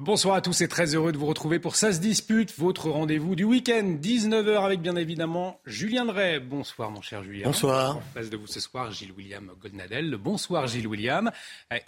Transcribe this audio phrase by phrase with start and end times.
[0.00, 3.34] Bonsoir à tous et très heureux de vous retrouver pour Ça se dispute, votre rendez-vous
[3.34, 6.38] du week-end, 19h avec bien évidemment Julien Drey.
[6.38, 7.46] Bonsoir mon cher Julien.
[7.46, 7.96] Bonsoir.
[7.96, 10.16] En face de vous ce soir, Gilles William Goldnadel.
[10.16, 11.32] Bonsoir Gilles William.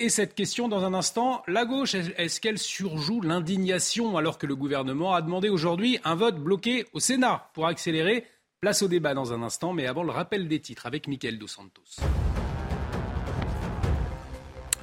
[0.01, 4.57] Et cette question dans un instant, la gauche, est-ce qu'elle surjoue l'indignation alors que le
[4.57, 8.27] gouvernement a demandé aujourd'hui un vote bloqué au Sénat pour accélérer?
[8.61, 11.47] Place au débat dans un instant, mais avant le rappel des titres avec Mickaël Dos
[11.47, 12.03] Santos.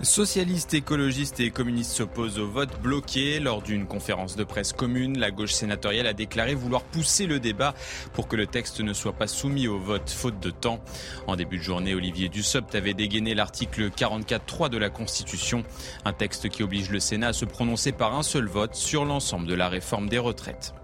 [0.03, 3.39] Socialistes, écologistes et communistes s'opposent au vote bloqué.
[3.39, 7.73] Lors d'une conférence de presse commune, la gauche sénatoriale a déclaré vouloir pousser le débat
[8.13, 10.81] pour que le texte ne soit pas soumis au vote faute de temps.
[11.25, 15.63] En début de journée, Olivier Dussopt avait dégainé l'article 44.3 de la Constitution,
[16.05, 19.47] un texte qui oblige le Sénat à se prononcer par un seul vote sur l'ensemble
[19.47, 20.75] de la réforme des retraites.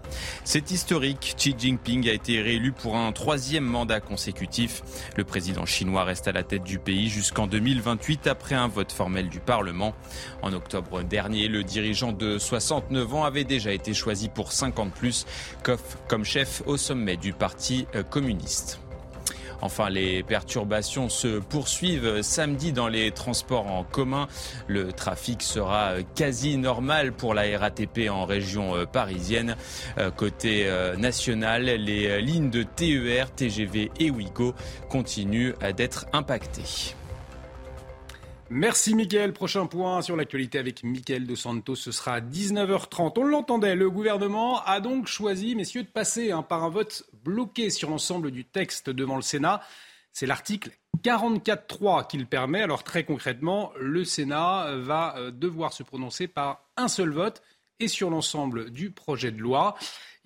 [0.44, 1.34] C'est historique.
[1.36, 4.82] Xi Jinping a été réélu pour un troisième mandat consécutif.
[5.16, 9.28] Le président chinois reste à la tête du pays jusqu'en 2028 après un vote formel
[9.28, 9.94] du Parlement.
[10.42, 15.26] En octobre dernier, le dirigeant de 69 ans avait déjà été choisi pour 50 plus
[16.08, 18.83] comme chef au sommet du Parti communiste.
[19.64, 24.28] Enfin, les perturbations se poursuivent samedi dans les transports en commun.
[24.66, 29.56] Le trafic sera quasi normal pour la RATP en région euh, parisienne.
[29.96, 34.54] Euh, côté euh, national, les lignes de TER, TGV et Ouigo
[34.90, 36.94] continuent d'être impactées.
[38.50, 39.32] Merci Mickaël.
[39.32, 41.76] Prochain point sur l'actualité avec Mickaël de Santos.
[41.76, 43.14] Ce sera à 19h30.
[43.16, 47.70] On l'entendait, le gouvernement a donc choisi, messieurs, de passer hein, par un vote bloqué
[47.70, 49.62] sur l'ensemble du texte devant le Sénat.
[50.12, 50.70] C'est l'article
[51.02, 52.62] 44.3 qui le permet.
[52.62, 57.42] Alors très concrètement, le Sénat va euh, devoir se prononcer par un seul vote
[57.80, 59.74] et sur l'ensemble du projet de loi.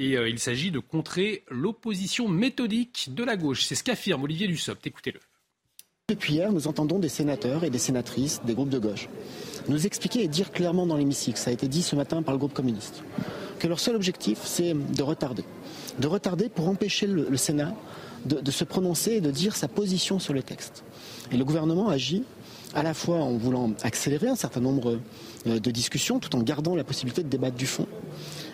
[0.00, 3.64] Et euh, il s'agit de contrer l'opposition méthodique de la gauche.
[3.64, 4.86] C'est ce qu'affirme Olivier Dussopt.
[4.86, 5.20] Écoutez-le.
[6.10, 9.10] Depuis hier, nous entendons des sénateurs et des sénatrices des groupes de gauche
[9.68, 12.38] nous expliquer et dire clairement dans l'hémicycle, ça a été dit ce matin par le
[12.38, 13.02] groupe communiste,
[13.58, 15.44] que leur seul objectif, c'est de retarder.
[15.98, 17.74] De retarder pour empêcher le, Sénat
[18.24, 20.82] de, se prononcer et de dire sa position sur le texte.
[21.30, 22.24] Et le gouvernement agit
[22.74, 24.98] à la fois en voulant accélérer un certain nombre
[25.46, 27.86] euh, de discussions tout en gardant la possibilité de débattre du fond.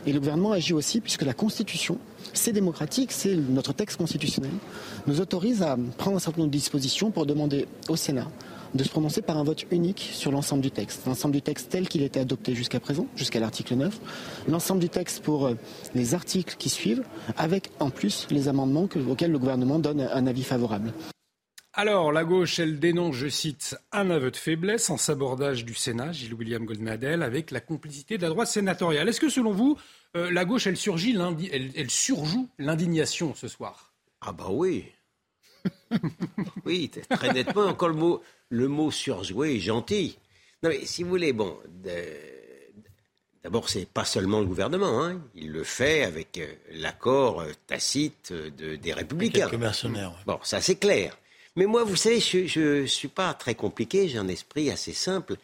[0.07, 1.99] Et le gouvernement agit aussi puisque la Constitution,
[2.33, 4.53] c'est démocratique, c'est notre texte constitutionnel,
[5.07, 8.29] nous autorise à prendre un certain nombre de dispositions pour demander au Sénat
[8.75, 11.07] de se prononcer par un vote unique sur l'ensemble du texte.
[11.07, 14.01] L'ensemble du texte tel qu'il était adopté jusqu'à présent, jusqu'à l'article 9.
[14.49, 15.55] L'ensemble du texte pour euh,
[15.95, 17.05] les articles qui suivent,
[17.37, 20.93] avec en plus les amendements auxquels le gouvernement donne un avis favorable.
[21.77, 26.13] Alors, la gauche, elle dénonce, je cite, un aveu de faiblesse en sabordage du Sénat,
[26.13, 29.09] Gilles William Goldnadel, avec la complicité de la droite sénatoriale.
[29.09, 29.77] Est-ce que, selon vous,
[30.17, 31.17] euh, la gauche, elle, surgit
[31.51, 33.93] elle, elle surjoue l'indignation ce soir?
[34.21, 34.85] Ah bah oui.
[36.65, 37.67] oui, très nettement.
[37.67, 40.17] Encore le mot, le mot surjoué est gentil.
[40.63, 41.59] Non mais si vous voulez, bon,
[43.43, 45.21] d'abord c'est pas seulement le gouvernement, hein.
[45.35, 49.49] il le fait avec euh, l'accord euh, tacite des républicains.
[49.49, 50.13] Quelques mercenaires.
[50.27, 51.17] Bon, ça c'est clair.
[51.57, 55.37] Mais moi, vous savez, je ne suis pas très compliqué, j'ai un esprit assez simple.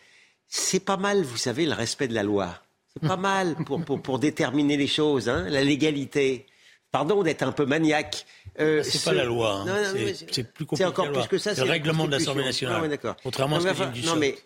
[0.48, 2.54] C'est pas mal, vous savez, le respect de la loi.
[2.92, 6.46] C'est pas mal pour, pour, pour, déterminer les choses, hein, la légalité.
[6.90, 8.26] Pardon d'être un peu maniaque.
[8.58, 9.64] Euh, c'est pas la loi.
[9.64, 9.92] Hein.
[10.32, 10.82] C'est plus compliqué.
[10.82, 11.54] C'est encore plus que ça.
[11.54, 12.98] C'est le règlement de l'Assemblée nationale.
[13.04, 14.36] Ah, Contrairement à ce que dit Non, mais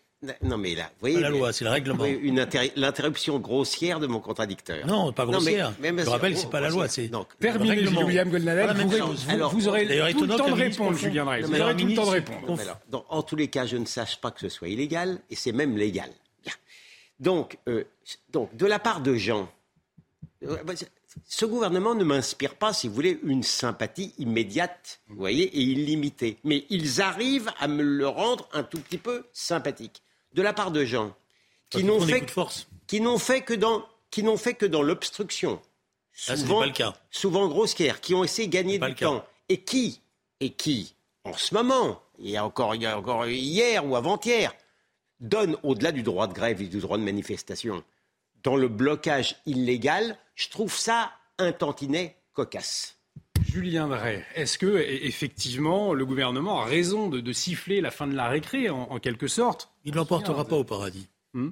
[0.43, 1.21] non, mais là, vous voyez.
[1.21, 2.05] la loi, c'est le règlement.
[2.77, 4.87] L'interruption grossière de mon contradicteur.
[4.87, 5.73] Non, pas grossière.
[5.83, 7.11] je rappelle que c'est pas la loi, c'est.
[7.41, 8.77] Terminé, William Goldnadel.
[8.77, 11.43] Vous, vous, aurez tout le temps de répondre, Julien Drey.
[11.43, 12.61] Vous aurez tout le temps de répondre.
[13.09, 15.77] en tous les cas, je ne sache pas que ce soit illégal, et c'est même
[15.77, 16.11] légal.
[17.21, 17.85] Donc, euh,
[18.33, 19.49] donc, de la part de gens,
[20.43, 20.75] euh, bah,
[21.27, 26.39] ce gouvernement ne m'inspire pas, si vous voulez, une sympathie immédiate, vous voyez, et illimitée.
[26.45, 30.03] Mais ils arrivent à me le rendre un tout petit peu sympathique
[30.35, 31.15] de la part de gens
[31.71, 32.27] qui n'ont fait,
[32.87, 35.61] qui n'ont fait que dans qui n'ont fait que dans l'obstruction.
[36.13, 36.95] Souvent, pas le cas.
[37.11, 39.27] souvent grossière, qui ont essayé de gagner du temps.
[39.49, 40.01] Et qui,
[40.39, 40.95] et qui,
[41.25, 44.55] en ce moment, il y a encore, il y a encore hier ou avant-hier,
[45.19, 47.83] donne au-delà du droit de grève et du droit de manifestation,
[48.45, 52.97] dans le blocage illégal, je trouve ça un tantinet cocasse.
[53.45, 58.29] Julien Drey, est-ce que effectivement le gouvernement a raison de, siffler la fin de la
[58.29, 59.74] récré en quelque sorte?
[59.85, 61.07] Il ne l'emportera pas au paradis.
[61.33, 61.51] Hmm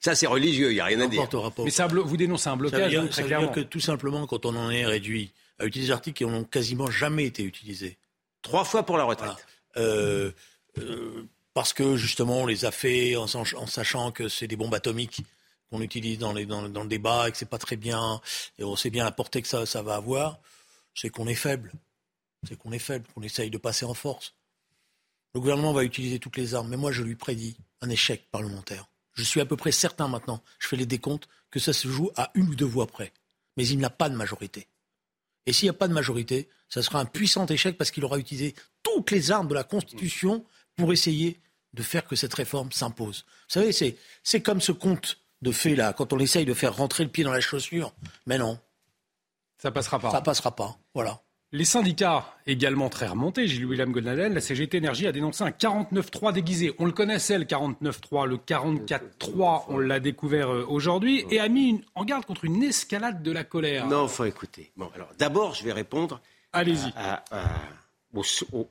[0.00, 1.28] ça, c'est religieux, il n'y a rien à dire.
[1.58, 3.48] Mais ça, vous dénoncez un blocage, ça très clairement.
[3.48, 6.90] que tout simplement, quand on en est réduit à utiliser des articles qui n'ont quasiment
[6.90, 7.98] jamais été utilisés.
[8.40, 9.46] Trois fois pour la retraite.
[9.76, 10.32] Euh,
[10.78, 15.22] euh, parce que justement, on les a fait en, sachant que c'est des bombes atomiques
[15.70, 18.20] qu'on utilise dans, le débat et que c'est pas très bien,
[18.58, 20.40] et on sait bien la portée que ça, ça va avoir,
[20.94, 21.72] c'est qu'on est faible.
[22.48, 24.34] C'est qu'on est faible, qu'on essaye de passer en force.
[25.34, 28.88] Le gouvernement va utiliser toutes les armes, mais moi je lui prédis un échec parlementaire.
[29.14, 32.10] Je suis à peu près certain maintenant, je fais les décomptes, que ça se joue
[32.16, 33.12] à une ou deux voix près.
[33.56, 34.68] Mais il n'a pas de majorité.
[35.46, 38.18] Et s'il n'y a pas de majorité, ça sera un puissant échec parce qu'il aura
[38.18, 40.44] utilisé toutes les armes de la Constitution
[40.76, 41.40] pour essayer
[41.74, 43.24] de faire que cette réforme s'impose.
[43.48, 47.04] Vous savez, c'est, comme ce conte de fait là, quand on essaye de faire rentrer
[47.04, 47.92] le pied dans la chaussure.
[48.26, 48.58] Mais non.
[49.58, 50.10] Ça passera pas.
[50.10, 50.78] Ça passera pas.
[50.94, 51.20] Voilà.
[51.52, 56.72] Les syndicats également très remontés, Gilles-William Golnadel, la CGT Énergie a dénoncé un 49-3 déguisé.
[56.78, 61.82] On le connaissait le 49-3, le 44-3, on l'a découvert euh, aujourd'hui, et a mis
[61.96, 63.88] en garde contre une escalade de la colère.
[63.88, 64.70] Non, faut écouter.
[64.76, 66.20] Bon, alors d'abord, je vais répondre
[66.52, 66.92] Allez-y.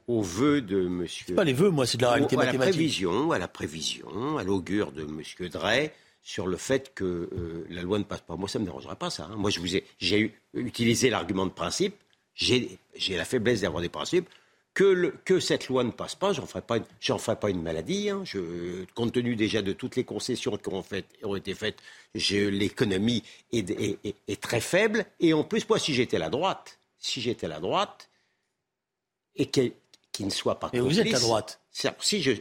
[0.07, 1.35] Au, vœu de monsieur.
[1.35, 2.61] Pas les vœux, moi, c'est de la réalité mathématique.
[2.61, 7.03] À la prévision, à la prévision, à l'augure de monsieur Drey sur le fait que
[7.03, 8.35] euh, la loi ne passe pas.
[8.37, 9.29] Moi, ça ne me dérangerait pas, ça.
[9.31, 9.35] Hein.
[9.37, 11.95] Moi, je vous ai, j'ai utilisé l'argument de principe
[12.39, 14.29] j'ai la faiblesse d'avoir des principes.
[14.75, 18.09] Que, que, cette loi ne passe pas, j'en ferai pas, j'en ferai pas une maladie.
[18.09, 18.21] Hein.
[18.23, 21.79] Je, compte tenu déjà de toutes les concessions qui ont, fait, ont été faites,
[22.13, 25.05] l'économie est, est, est, très faible.
[25.19, 28.09] Et en plus, moi, si j'étais la droite, si j'étais la droite,
[29.35, 29.73] et qu'il
[30.19, 30.69] ne soit pas.
[30.71, 31.59] Mais vous êtes à droite.
[31.71, 32.33] Si je,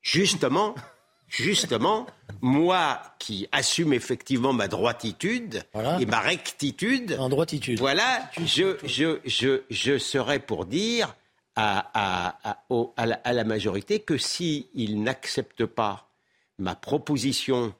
[0.00, 0.74] justement,
[1.32, 2.06] justement,
[2.40, 5.64] moi qui assume effectivement ma droititude
[6.00, 7.78] et ma rectitude, en droititude.
[7.78, 11.14] voilà, je, je, je, je serais pour dire
[11.56, 12.64] à, à,
[12.96, 16.08] à, la, à la, majorité que s'ils il n'acceptent pas
[16.58, 17.74] ma proposition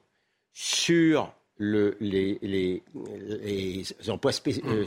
[0.53, 2.83] sur le, les, les,
[3.43, 4.85] les emplois euh,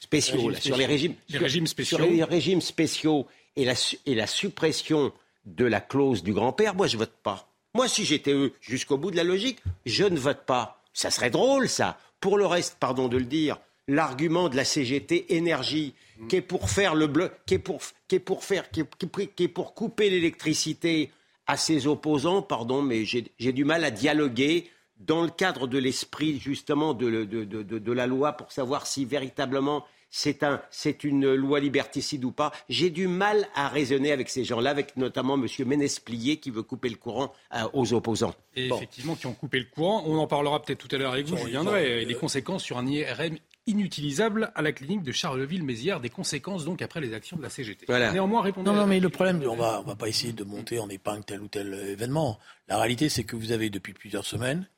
[0.00, 3.26] spéciaux, sur les régimes, les régimes spéciaux, sur les régimes spéciaux
[3.56, 3.74] et la,
[4.06, 5.12] et la suppression
[5.44, 7.49] de la clause du grand-père, moi je vote pas.
[7.74, 10.82] Moi, si j'étais eux, jusqu'au bout de la logique, je ne vote pas.
[10.92, 11.98] Ça serait drôle, ça.
[12.20, 15.94] Pour le reste, pardon de le dire, l'argument de la CGT énergie,
[16.28, 19.48] qui est pour faire le bleu, qui est pour, qui est pour faire, qui est,
[19.48, 21.10] pour couper l'électricité
[21.46, 26.38] à ses opposants, pardon, mais j'ai du mal à dialoguer dans le cadre de l'esprit
[26.38, 30.60] justement de, de, de, la loi pour savoir si véritablement c'est un,
[31.04, 32.52] une loi liberticide ou pas.
[32.68, 35.46] J'ai du mal à raisonner avec ces gens-là, avec notamment M.
[35.66, 38.34] Ménesplier qui veut couper le courant euh, aux opposants.
[38.56, 40.02] Et effectivement, qui ont coupé le courant.
[40.06, 42.04] On en parlera peut-être tout à l'heure avec vous, je viendrai.
[42.04, 47.00] Les conséquences sur un IRM inutilisable à la clinique de Charleville-Mézières, des conséquences donc après
[47.00, 47.86] les actions de la CGT.
[47.88, 48.68] Néanmoins, répondez.
[48.68, 51.24] Non, non, mais le problème, on va, on va pas essayer de monter en épingle
[51.24, 52.38] tel ou tel événement.
[52.68, 54.68] La réalité, c'est que vous avez depuis plusieurs semaines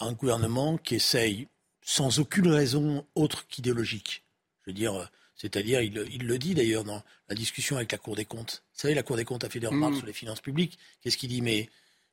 [0.00, 1.46] un gouvernement qui essaye,
[1.82, 4.24] sans aucune raison autre qu'idéologique,
[4.70, 8.14] je veux dire, euh, c'est-à-dire, il, le dit d'ailleurs dans la discussion avec la Cour
[8.14, 8.62] des comptes.
[8.74, 9.98] Vous savez, la Cour des comptes a fait des remarques mm.
[9.98, 10.78] sur les finances publiques.
[11.00, 11.40] Qu'est-ce qu'il dit?
[11.40, 11.68] Mais,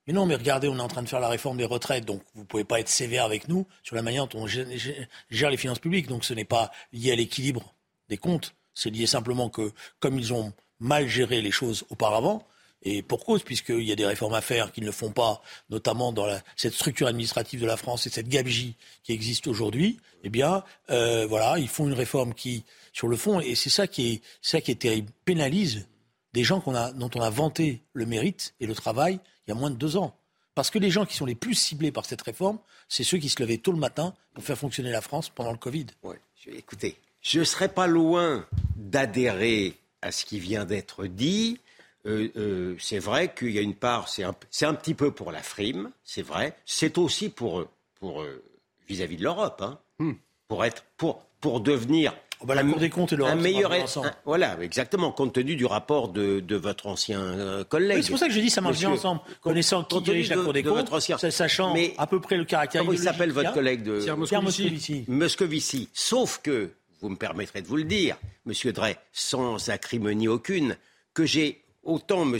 [0.07, 2.23] mais non, mais regardez, on est en train de faire la réforme des retraites, donc
[2.33, 5.57] vous ne pouvez pas être sévère avec nous sur la manière dont on gère les
[5.57, 6.07] finances publiques.
[6.07, 7.75] Donc ce n'est pas lié à l'équilibre
[8.09, 12.47] des comptes, c'est lié simplement que, comme ils ont mal géré les choses auparavant,
[12.87, 16.13] et pour cause, puisqu'il y a des réformes à faire qu'ils ne font pas, notamment
[16.13, 20.63] dans cette structure administrative de la France et cette gabegie qui existe aujourd'hui, eh bien,
[20.89, 22.63] euh, voilà, ils font une réforme qui,
[22.93, 25.87] sur le fond, et c'est ça qui est, ça qui terrible, pénalise
[26.33, 26.63] des gens
[26.95, 29.97] dont on a vanté le mérite et le travail il y a moins de deux
[29.97, 30.15] ans.
[30.55, 33.29] Parce que les gens qui sont les plus ciblés par cette réforme, c'est ceux qui
[33.29, 35.85] se levaient tôt le matin pour faire fonctionner la France pendant le Covid.
[36.03, 36.15] Oui,
[36.47, 41.59] écoutez, je ne serais pas loin d'adhérer à ce qui vient d'être dit.
[42.07, 45.31] Euh, euh, c'est vrai qu'il y a une part, c'est un, un, petit peu pour
[45.31, 46.55] la frime, c'est vrai.
[46.65, 47.65] C'est aussi pour,
[47.99, 48.41] pour euh,
[48.87, 50.13] vis-à-vis de l'Europe, hein, hmm.
[50.47, 53.73] pour être, pour, pour devenir oh bah, la un, Cour des comptes et un meilleur,
[54.23, 58.01] voilà, exactement, compte tenu du rapport de, de votre ancien collègue.
[58.01, 60.53] c'est pour ça que je dis ça marche bien ensemble, connaissant qui dirige la Cour
[60.53, 62.81] des comptes, ancien, sachant mais, à peu près le caractère.
[62.81, 65.03] Comment il s'appelle votre collègue de Pierre Moscovici.
[65.09, 65.89] Moscovici.
[65.93, 66.71] Sauf que,
[67.01, 70.77] vous me permettrez de vous le dire, Monsieur Drey, sans acrimonie aucune,
[71.13, 72.37] que j'ai autant M.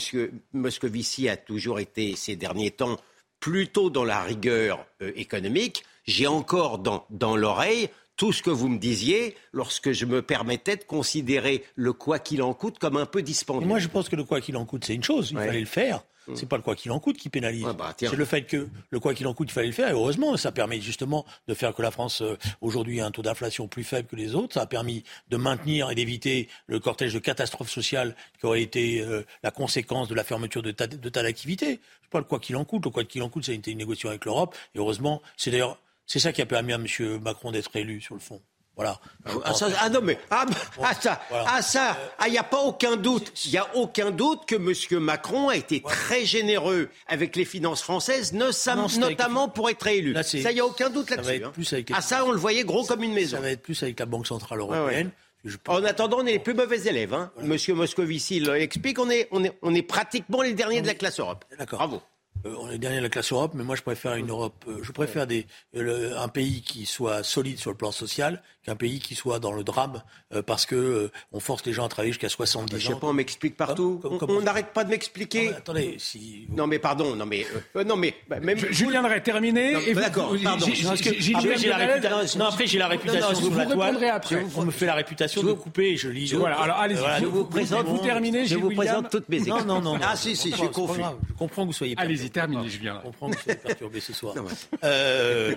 [0.54, 2.98] Moscovici a toujours été ces derniers temps
[3.40, 8.68] plutôt dans la rigueur euh, économique, j'ai encore dans, dans l'oreille tout ce que vous
[8.68, 13.06] me disiez lorsque je me permettais de considérer le quoi qu'il en coûte comme un
[13.06, 13.68] peu dispendieux.
[13.68, 15.66] moi, je pense que le quoi qu'il en coûte, c'est une chose, il fallait le
[15.68, 16.04] faire.
[16.36, 17.66] C'est pas le quoi qu'il en coûte qui pénalise.
[17.78, 19.90] Bah, c'est le fait que le quoi qu'il en coûte, il fallait le faire.
[19.90, 23.22] Et heureusement, ça permet justement de faire que la France euh, aujourd'hui a un taux
[23.22, 24.54] d'inflation plus faible que les autres.
[24.54, 29.02] Ça a permis de maintenir et d'éviter le cortège de catastrophes sociales qui aurait été
[29.02, 31.80] euh, la conséquence de la fermeture de tas d'activités.
[32.02, 32.86] C'est pas le quoi qu'il en coûte.
[32.86, 34.56] Le quoi qu'il en coûte, ça a été une négociation avec l'Europe.
[34.76, 37.20] Et heureusement, c'est d'ailleurs c'est ça qui a permis à M.
[37.22, 38.42] Macron d'être élu sur le fond.
[38.78, 39.00] Voilà.
[39.26, 40.46] Ah, ah non mais ah,
[40.84, 44.12] ah ça ah ça ah il n'y a pas aucun doute il y a aucun
[44.12, 45.00] doute que M.
[45.02, 50.54] Macron a été très généreux avec les finances françaises notamment pour être élu ça il
[50.54, 51.84] n'y a aucun doute là-dessus hein.
[51.94, 54.06] ah ça on le voyait gros comme une maison ça va être plus avec la
[54.06, 55.12] Banque centrale européenne
[55.68, 57.14] En attendant, on est les plus mauvais élèves.
[57.14, 57.32] Hein.
[57.42, 61.20] Monsieur Moscovici l'explique, on est, on, est, on est pratiquement les derniers de la classe
[61.20, 61.46] Europe.
[61.58, 61.80] D'accord.
[61.80, 62.02] Bravo.
[62.46, 64.80] Euh, on est dernier de la classe Europe, mais moi je préfère une Europe, euh,
[64.84, 69.16] je préfère des, un pays qui soit solide sur le plan social qu'un pays qui
[69.16, 72.76] soit dans le drame euh, parce que on force les gens à travailler jusqu'à 70
[72.76, 72.80] ans.
[72.80, 74.02] Je sais pas, on m'explique partout.
[74.04, 75.54] on n'arrête pas de m'expliquer.
[75.54, 76.48] Attendez, si.
[76.50, 77.48] Non mais pardon, non mais
[77.86, 78.58] non mais bah, même.
[78.72, 79.94] Julien Drey terminé.
[79.94, 80.36] D'accord.
[80.44, 80.66] Pardon.
[81.36, 82.40] Après j'ai la réputation.
[82.40, 84.22] Non après j'ai la réputation sur la toile.
[84.56, 85.96] On me fait la réputation de couper.
[85.96, 86.34] Je lis.
[86.34, 86.58] Voilà.
[86.60, 87.22] Alors allez-y.
[87.22, 87.88] Je vous présente.
[87.88, 88.46] Vous terminez.
[88.46, 89.40] Je vous présente toutes mes.
[89.40, 89.98] Non non non.
[90.02, 91.02] Ah si si, j'ai compris.
[91.02, 91.96] Je comprends que vous soyez.
[91.98, 94.36] Allez-y, terminez, Je comprends que vous soyez perturbé ce soir.
[94.84, 95.56] Euh,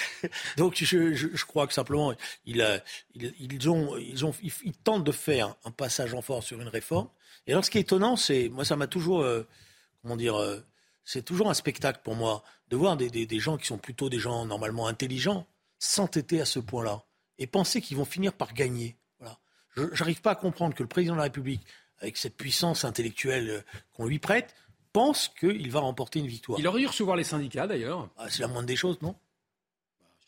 [0.56, 2.12] donc je crois que simplement
[2.48, 7.08] ils, ont, ils, ont, ils, tentent de faire un passage en force sur une réforme.
[7.46, 9.42] Et alors, ce qui est étonnant, c'est, moi, ça m'a toujours, euh,
[10.02, 10.60] comment dire, euh,
[11.04, 14.18] c'est toujours un spectacle pour moi de voir des, des, gens qui sont plutôt des
[14.18, 15.46] gens normalement intelligents
[15.78, 17.04] s'entêter à ce point-là
[17.38, 18.96] et penser qu'ils vont finir par gagner.
[19.18, 19.38] Voilà.
[19.76, 21.62] Je n'arrive pas à comprendre que le président de la République,
[22.00, 23.60] avec cette puissance intellectuelle euh,
[23.94, 24.54] qu'on lui prête,
[24.92, 26.58] pense qu'il va remporter une victoire.
[26.58, 28.08] Il aurait dû recevoir les syndicats, d'ailleurs.
[28.16, 29.14] Ah, c'est la moindre des choses, non?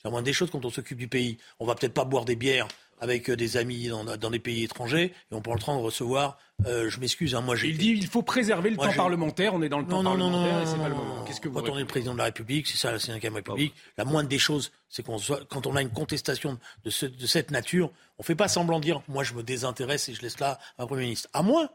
[0.01, 1.37] C'est la moindre des choses quand on s'occupe du pays.
[1.59, 2.69] On va peut-être pas boire des bières
[3.01, 6.39] avec euh, des amis dans, des pays étrangers et on prend le temps de recevoir.
[6.65, 7.69] Euh, je m'excuse, hein, moi j'ai.
[7.69, 9.53] Il dit il faut préserver le temps parlementaire.
[9.53, 11.23] On est dans le temps parlementaire c'est pas le moment.
[11.25, 13.23] Qu'est-ce que vous Quand on est le président de la République, c'est ça la 5
[13.23, 13.75] République.
[13.99, 15.19] La moindre des choses, c'est qu'on
[15.51, 19.23] quand on a une contestation de, cette nature, on fait pas semblant de dire moi
[19.23, 21.29] je me désintéresse et je laisse là un premier ministre.
[21.35, 21.69] À moins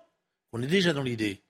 [0.51, 1.43] qu'on est déjà dans l'idée,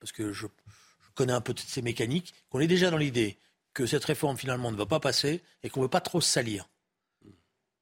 [0.00, 3.38] parce que je, je connais un peu de ces mécaniques, qu'on est déjà dans l'idée
[3.76, 6.66] que cette réforme finalement ne va pas passer et qu'on ne veut pas trop salir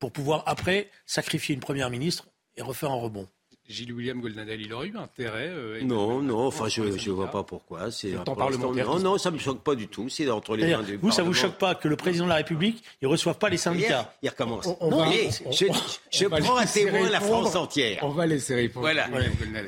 [0.00, 3.28] pour pouvoir après sacrifier une première ministre et refaire un rebond.
[3.68, 7.44] Gilles William Goldnadel, il aurait eu intérêt euh, Non, non, enfin je ne vois pas
[7.44, 7.92] pourquoi.
[7.92, 10.08] C'est Non, non, ça ne me choque pas du tout.
[10.08, 12.30] C'est entre les mains du Vous, ça ne vous choque pas que le président de
[12.30, 14.66] la République ne reçoive pas les syndicats Il recommence.
[14.66, 15.06] non,
[15.52, 15.66] je,
[16.10, 18.00] je prends à témoin la France entière.
[18.02, 18.80] On va laisser répondre.
[18.80, 19.06] Voilà.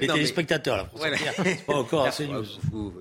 [0.00, 1.34] Les téléspectateurs, la France entière.
[1.44, 2.92] C'est pas encore assez news vous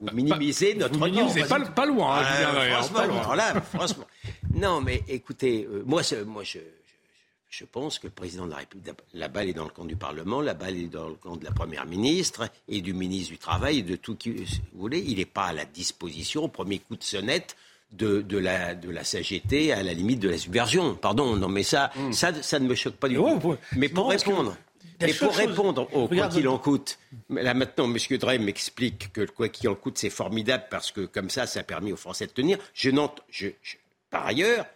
[0.00, 4.06] minimisez notre minimisez pas, pas loin, hein, ah, franchement, là, franchement.
[4.54, 6.58] Non, mais écoutez, euh, moi, moi je,
[7.48, 9.96] je, pense que le président de la République, la balle est dans le camp du
[9.96, 13.38] Parlement, la balle est dans le camp de la Première ministre et du ministre du
[13.38, 15.00] Travail et de tout qui, vous voulez.
[15.06, 17.56] Il n'est pas à la disposition, au premier coup de sonnette,
[17.92, 20.94] de, de, la, de la à la limite de la subversion.
[20.94, 22.12] Pardon, non, mais ça, hmm.
[22.12, 23.56] ça, ça ne me choque pas du tout.
[23.76, 24.56] mais pour répondre.
[25.00, 26.98] Et pour répondre au quoi qu'il en coûte,
[27.30, 28.18] là maintenant, M.
[28.18, 31.60] Drey m'explique que le quoi qu'il en coûte, c'est formidable parce que comme ça, ça
[31.60, 32.58] a permis aux Français de tenir.
[32.74, 32.90] Je,
[33.30, 33.48] je,
[34.10, 34.66] par ailleurs,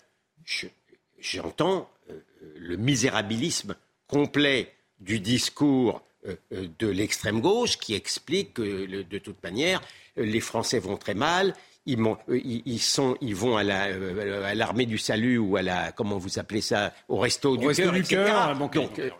[1.19, 2.21] j'entends euh,
[2.57, 3.75] le misérabilisme
[4.07, 9.81] complet du discours euh, euh, de l'extrême gauche qui explique que de toute manière,
[10.17, 11.55] les Français vont très mal,
[11.89, 16.39] euh, ils, sont, ils vont euh, à l'armée du salut ou à la, comment vous
[16.39, 18.33] appelez ça, au resto du cœur, etc.
[18.59, 19.11] Donc, euh,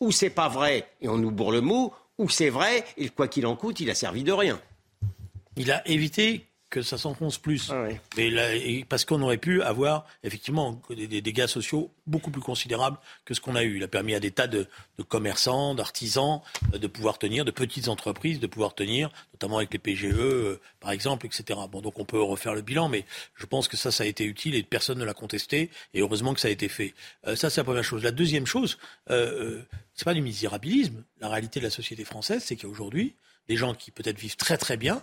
[0.00, 3.28] ou c'est pas vrai et on nous bourre le mot, ou c'est vrai et quoi
[3.28, 4.60] qu'il en coûte, il a servi de rien.
[5.56, 7.70] Il a évité que ça s'enfonce plus.
[7.70, 7.86] Ah
[8.16, 13.40] Mais parce qu'on aurait pu avoir effectivement des, dégâts sociaux beaucoup plus considérables que ce
[13.40, 13.76] qu'on a eu.
[13.76, 14.66] Il a permis à des tas de,
[15.08, 16.40] commerçants, d'artisans
[16.72, 20.60] euh, de pouvoir tenir, de petites entreprises de pouvoir tenir, notamment avec les PGE euh,
[20.80, 21.60] par exemple, etc.
[21.70, 23.04] Bon, donc on peut refaire le bilan, mais
[23.36, 25.70] je pense que ça, ça a été utile et personne ne l'a contesté.
[25.94, 26.94] Et heureusement que ça a été fait.
[27.26, 28.02] Euh, ça, c'est la première chose.
[28.02, 28.78] La deuxième chose,
[29.10, 29.62] euh,
[29.94, 31.04] c'est pas du misérabilisme.
[31.20, 33.14] La réalité de la société française, c'est qu'aujourd'hui,
[33.48, 35.02] des gens qui peut-être vivent très très bien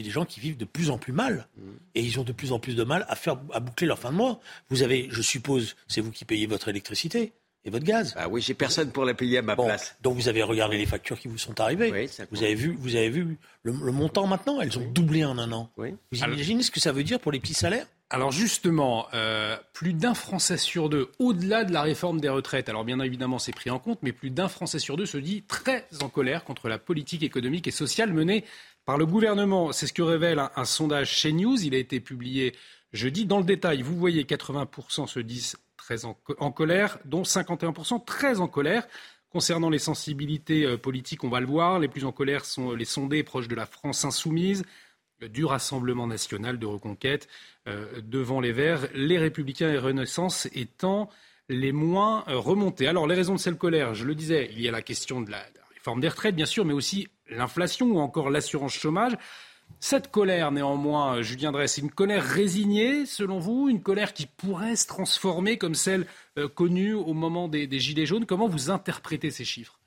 [0.00, 1.46] puis des gens qui vivent de plus en plus mal.
[1.58, 1.62] Mm.
[1.94, 4.10] Et ils ont de plus en plus de mal à, faire, à boucler leur fin
[4.10, 4.40] de mois.
[4.70, 7.34] Vous avez, je suppose, c'est vous qui payez votre électricité
[7.66, 8.14] et votre gaz.
[8.16, 9.96] Ah oui, j'ai personne pour la payer à ma place.
[10.00, 12.08] Donc vous avez regardé les factures qui vous sont arrivées.
[12.30, 14.58] vous avez vu, vous avez vu le, montant maintenant.
[14.62, 15.70] Elles ont doublé en un an.
[15.76, 17.86] Vous imaginez ce que ça veut dire pour les petits salaires?
[18.12, 22.84] Alors justement, euh, plus d'un Français sur deux, au-delà de la réforme des retraites, alors
[22.84, 25.86] bien évidemment c'est pris en compte, mais plus d'un Français sur deux se dit très
[26.00, 28.44] en colère contre la politique économique et sociale menée
[28.90, 29.70] par le gouvernement.
[29.70, 31.62] C'est ce que révèle un, sondage chez News.
[31.62, 32.56] Il a été publié
[32.92, 33.24] jeudi.
[33.24, 36.14] Dans le détail, vous voyez 80% se disent très en,
[36.50, 38.88] colère, dont 51% très en colère.
[39.28, 43.22] Concernant les sensibilités politiques, on va le voir, les plus en colère sont les sondés
[43.22, 44.64] proches de la France insoumise,
[45.20, 47.28] du Rassemblement national de reconquête
[47.66, 51.10] devant les Verts, les Républicains et Renaissance étant
[51.48, 52.88] les moins remontés.
[52.88, 55.30] Alors les raisons de cette colère, je le disais, il y a la question de
[55.30, 55.46] la
[55.80, 59.16] réforme des retraites, bien sûr, mais aussi l'inflation ou encore l'assurance chômage.
[59.78, 64.76] Cette colère, néanmoins, Julien Dresse, c'est une colère résignée, selon vous, une colère qui pourrait
[64.76, 66.06] se transformer comme celle
[66.38, 68.26] euh, connue au moment des, Gilets jaunes.
[68.26, 69.78] Comment vous interprétez ces chiffres?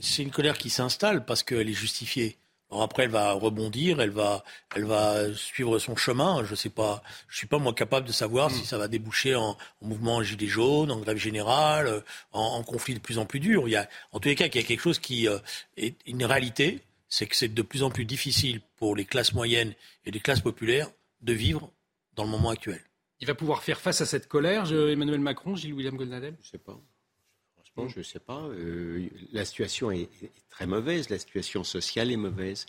[0.00, 2.38] C'est une colère qui s'installe parce qu'elle est justifiée.
[2.70, 4.44] Alors après, elle va rebondir, elle va,
[4.76, 6.44] elle va suivre son chemin.
[6.44, 8.66] Je sais pas, je suis pas moi capable de savoir si hmm.
[8.66, 13.26] ça va déboucher en, mouvement gilet jaune, en grève générale, en, conflit de plus en
[13.26, 13.66] plus dur.
[13.66, 15.38] Il y a, en tous les cas, il y a quelque chose qui euh,
[15.76, 19.74] est une réalité, c'est que c'est de plus en plus difficile pour les classes moyennes
[20.04, 20.88] et les classes populaires
[21.22, 21.70] de vivre
[22.14, 22.80] dans le moment actuel.
[23.20, 26.50] Il va pouvoir faire face à cette colère, Emmanuel Macron, Gilles William Goldnadel Je ne
[26.52, 26.80] sais pas.
[27.74, 28.40] Franchement, je ne sais pas.
[28.40, 30.08] Euh, la situation est,
[30.50, 31.08] très mauvaise.
[31.10, 32.66] La situation sociale est mauvaise.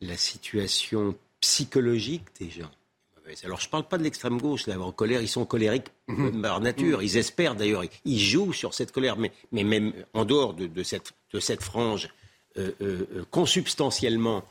[0.00, 3.44] La situation psychologique des gens est mauvaise.
[3.44, 4.66] Alors, je ne parle pas de l'extrême gauche.
[4.66, 6.42] Là, en colère, ils sont colériques mhm.
[6.42, 7.02] par nature.
[7.02, 7.84] Ils espèrent d'ailleurs.
[8.04, 9.16] Ils jouent sur cette colère.
[9.16, 12.08] Mais, mais même en dehors de, cette, de cette frange
[12.58, 14.44] euh, euh, consubstantiellement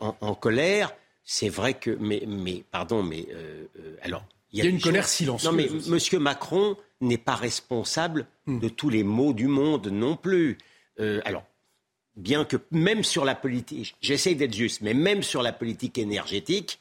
[0.00, 1.96] en, colère, c'est vrai que.
[2.00, 3.28] Mais, mais pardon, mais
[4.02, 5.50] alors il y a, une colère silencieuse.
[5.50, 6.20] Non, mais M.
[6.20, 8.58] Macron n'est pas responsable hmm.
[8.58, 10.58] de tous les maux du monde non plus.
[11.00, 11.44] Euh, alors,
[12.16, 16.78] bien que même sur la politique, j'essaie d'être juste, mais même sur la politique énergétique,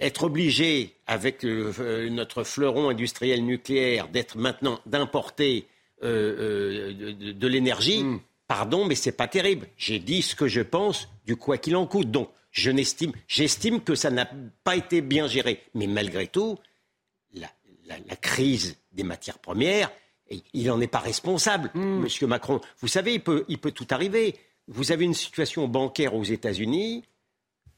[0.00, 5.66] être obligé, avec euh, notre fleuron industriel nucléaire, d'être maintenant d'importer
[6.02, 8.20] euh, de, l'énergie, hmm.
[8.48, 9.68] pardon, mais c'est pas terrible.
[9.76, 12.10] J'ai dit ce que je pense du quoi qu'il en coûte.
[12.10, 14.28] Donc, je n'estime, j'estime que ça n'a
[14.62, 15.62] pas été bien géré.
[15.74, 16.58] Mais malgré tout,
[17.86, 19.90] la, crise des matières premières,
[20.52, 22.00] il n'en est pas responsable, hmm.
[22.00, 22.60] Monsieur Macron.
[22.80, 24.36] Vous savez, il peut, il peut tout arriver.
[24.68, 27.04] Vous avez une situation bancaire aux États-Unis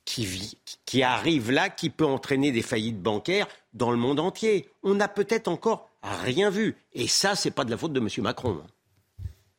[0.04, 4.68] qui, qui arrive là, qui peut entraîner des faillites bancaires dans le monde entier.
[4.82, 6.76] On n'a peut-être encore rien vu.
[6.92, 8.62] Et ça, ce n'est pas de la faute de Monsieur Macron.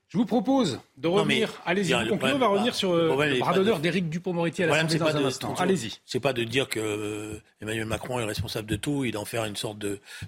[0.09, 1.61] Je vous propose de revenir.
[1.65, 5.25] Allez-y, on va revenir sur euh, le bras d'honneur d'Éric Dupont-Moretti à l'Assemblée dans un
[5.25, 5.53] instant.
[5.55, 5.99] Allez-y.
[6.05, 9.43] C'est pas de dire que euh, Emmanuel Macron est responsable de tout et d'en faire
[9.43, 9.83] une sorte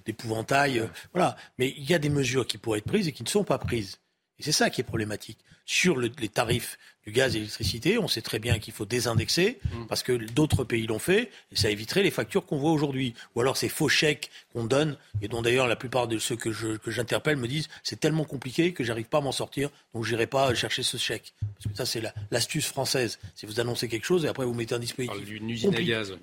[0.06, 0.80] d'épouvantail.
[0.80, 1.38] Euh, voilà.
[1.58, 3.58] Mais il y a des mesures qui pourraient être prises et qui ne sont pas
[3.58, 4.00] prises.
[4.38, 5.40] Et c'est ça qui est problématique.
[5.66, 7.98] Sur les tarifs du gaz et l'électricité.
[7.98, 9.86] On sait très bien qu'il faut désindexer mm.
[9.88, 13.14] parce que d'autres pays l'ont fait et ça éviterait les factures qu'on voit aujourd'hui.
[13.36, 16.52] Ou alors ces faux chèques qu'on donne et dont d'ailleurs la plupart de ceux que,
[16.88, 20.54] j'interpelle me disent c'est tellement compliqué que j'arrive pas à m'en sortir donc j'irai pas
[20.54, 21.34] chercher ce chèque.
[21.56, 23.20] Parce que ça c'est l'astuce française.
[23.36, 25.20] Si vous annoncez quelque chose et après vous mettez un dispositif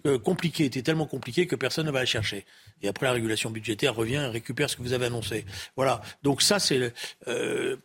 [0.07, 2.45] euh, compliqué, était tellement compliqué que personne ne va le chercher.
[2.83, 5.45] Et après la régulation budgétaire revient et récupère ce que vous avez annoncé.
[5.77, 6.03] Voilà.
[6.23, 6.93] Donc ça c'est
[7.29, 7.77] euh,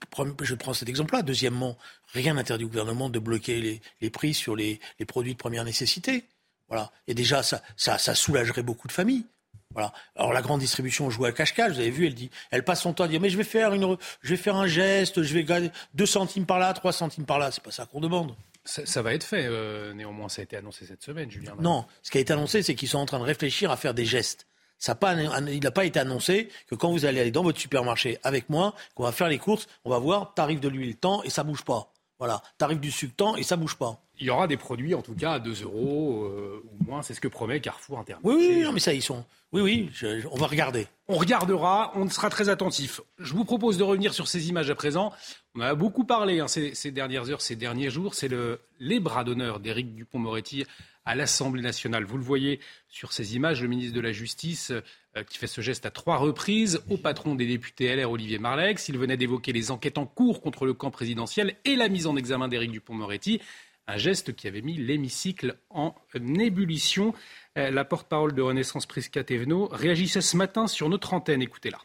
[0.41, 1.21] je prends cet exemple-là.
[1.21, 1.77] Deuxièmement,
[2.13, 6.25] Rien n'interdit au gouvernement de bloquer les, prix sur les, produits de première nécessité.
[6.67, 6.91] Voilà.
[7.07, 9.25] Et déjà, ça, ça, soulagerait beaucoup de familles.
[9.73, 9.93] Voilà.
[10.17, 11.73] Alors la grande distribution joue à cache-cache.
[11.73, 13.73] Vous avez vu, elle dit, elle passe son temps à dire, mais je vais faire
[13.73, 17.25] une, je vais faire un geste, je vais gagner 2 centimes par là, 3 centimes
[17.25, 17.51] par là.
[17.51, 18.35] C'est pas ça qu'on demande.
[18.63, 19.45] Ça, va être fait.
[19.47, 21.55] Euh, néanmoins, ça a été annoncé cette semaine, Julien.
[21.59, 23.93] Non, ce qui a été annoncé, c'est qu'ils sont en train de réfléchir à faire
[23.93, 24.45] des gestes.
[24.77, 28.17] Ça pas, il n'a pas été annoncé que quand vous allez aller dans votre supermarché
[28.23, 31.29] avec moi, qu'on va faire les courses, on va voir tarif de l'huile temps et
[31.29, 31.90] ça bouge pas.
[32.21, 33.99] Voilà, tarif du sultan et ça bouge pas.
[34.19, 37.01] Il y aura des produits, en tout cas, à 2 euros euh, ou moins.
[37.01, 38.23] C'est ce que promet Carrefour Internet.
[38.23, 39.25] Oui, oui, non, mais ça, ils sont.
[39.51, 39.89] Oui, oui,
[40.29, 40.85] on va regarder.
[41.07, 43.01] On regardera, on sera très attentif.
[43.17, 45.11] Je vous propose de revenir sur ces images à présent.
[45.55, 48.13] On a beaucoup parlé hein, ces, dernières heures, ces derniers jours.
[48.13, 50.65] C'est le, les bras d'honneur d'Éric Dupont-Moretti
[51.05, 52.03] à l'Assemblée nationale.
[52.03, 55.61] Vous le voyez sur ces images, le ministre de la Justice euh, qui fait ce
[55.61, 58.87] geste à trois reprises au patron des députés LR, Olivier Marlex.
[58.89, 62.15] Il venait d'évoquer les enquêtes en cours contre le camp présidentiel et la mise en
[62.15, 63.41] examen d'Éric Dupont-Moretti.
[63.87, 67.13] Un geste qui avait mis l'hémicycle en ébullition.
[67.57, 71.41] Euh, la porte-parole de Renaissance Prisca Thévenot réagissait ce matin sur notre antenne.
[71.41, 71.79] Écoutez-la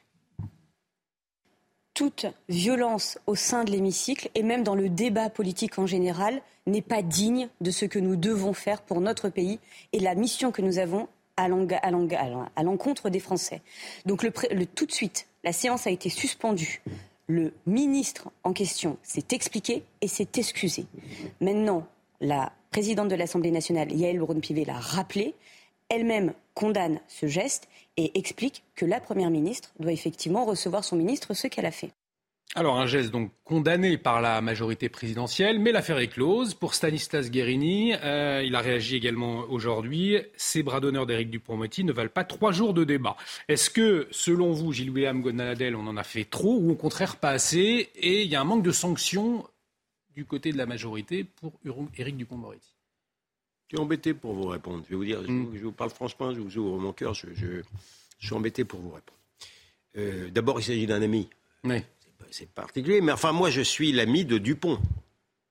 [1.96, 6.82] toute violence au sein de l'hémicycle et même dans le débat politique en général n'est
[6.82, 9.58] pas digne de ce que nous devons faire pour notre pays
[9.94, 13.62] et la mission que nous avons à l'encontre des Français.
[14.04, 14.26] Donc
[14.74, 16.82] tout de suite, la séance a été suspendue.
[17.28, 20.84] Le ministre en question s'est expliqué et s'est excusé.
[21.40, 21.86] Maintenant,
[22.20, 25.34] la présidente de l'Assemblée nationale, Yael Braun-Pivet, l'a rappelé.
[25.88, 31.34] Elle-même condamne ce geste et explique que la Première ministre doit effectivement recevoir son ministre,
[31.34, 31.92] ce qu'elle a fait.
[32.54, 36.54] Alors un geste donc condamné par la majorité présidentielle, mais l'affaire est close.
[36.54, 40.16] Pour Stanislas Guérini, euh, il a réagi également aujourd'hui.
[40.36, 43.16] Ces bras d'honneur d'Éric Dupond-Moretti ne valent pas trois jours de débat.
[43.48, 47.16] Est-ce que, selon vous, Gilles William Gonadel, on en a fait trop ou au contraire
[47.16, 47.90] pas assez?
[47.96, 49.46] Et il y a un manque de sanctions
[50.14, 51.52] du côté de la majorité pour
[51.98, 52.75] Éric Dupond-Moretti
[53.68, 54.82] Je suis embêté pour vous répondre.
[54.86, 55.58] Je vais vous dire, je, Mm.
[55.62, 57.62] vous parle franchement, je vous ouvre mon cœur, je, je-
[58.18, 59.18] je suis embêté pour vous répondre.
[59.98, 61.28] Euh, D'abord, il s'agit d'un ami.
[61.64, 61.78] Oui.
[62.30, 64.78] C'est particulier, mais enfin, moi, je suis l'ami de Dupont,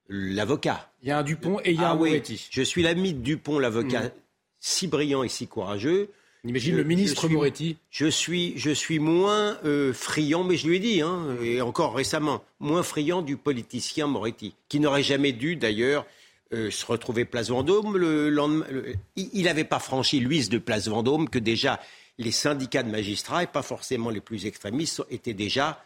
[0.09, 0.91] l'avocat.
[1.01, 2.47] Il y a un Dupont et il y a Ah un oui, Moretti.
[2.51, 4.11] je suis l'ami de Dupont, l'avocat, Mm.
[4.59, 6.09] si brillant et si courageux.
[6.43, 7.77] Imagine le ministre je suis- Moretti.
[7.89, 11.95] Je suis, je suis moins euh, friand, mais je lui ai dit, hein, et encore
[11.95, 16.05] récemment, moins friand du politicien Moretti, qui n'aurait jamais dû d'ailleurs
[16.53, 17.97] euh, se retrouver place Vendôme.
[17.97, 21.79] Le lendemain, le- il n'avait pas franchi l'huisse de place Vendôme, que déjà
[22.17, 25.83] les syndicats de magistrats, et pas forcément les plus extrémistes, étaient déjà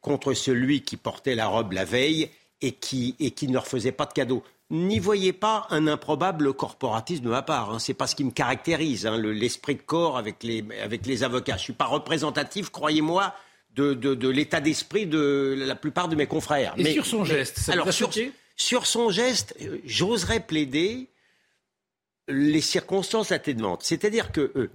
[0.00, 2.30] contre celui qui portait la robe la veille
[2.62, 4.42] et qui, et qui ne leur faisait pas de cadeau.
[4.70, 7.70] N'y voyez pas un improbable corporatisme de ma part.
[7.72, 7.78] Hein.
[7.78, 11.22] C'est pas ce qui me caractérise, hein, le- l'esprit de corps avec les, avec les
[11.22, 11.56] avocats.
[11.56, 13.34] Je suis pas représentatif, croyez-moi,
[13.74, 16.74] de, de, de l'état d'esprit de la plupart de mes confrères.
[16.78, 18.10] Et sur son geste, ça vous alors a sur,
[18.56, 21.08] sur son geste, euh, j'oserais plaider
[22.28, 23.82] les circonstances atténuantes.
[23.84, 24.70] C'est-à-dire que euh,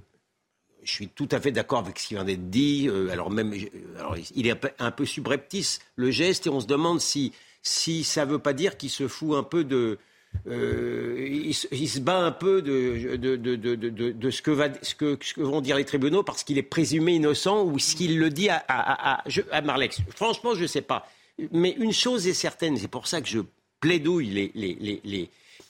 [0.84, 2.88] je suis tout à fait d'accord avec ce qui vient d'être dit.
[2.88, 3.54] euh, alors même,
[3.98, 8.26] alors, il est un peu, subreptice le geste et on se demande si si ça
[8.26, 10.00] veut pas dire qu'il se fout un peu de
[10.48, 15.18] il, se- bat un peu de, de, de, de, de- ce, que va, ce, que,
[15.22, 18.50] ce que vont dire les tribunaux parce qu'il est présumé innocent ou s'il le dit
[18.50, 20.00] à, à Marlex.
[20.16, 21.08] Franchement, je ne sais pas.
[21.52, 23.40] Mais une chose est certaine, c'est pour ça que je
[23.82, 25.30] plaidouille les, les, les, les,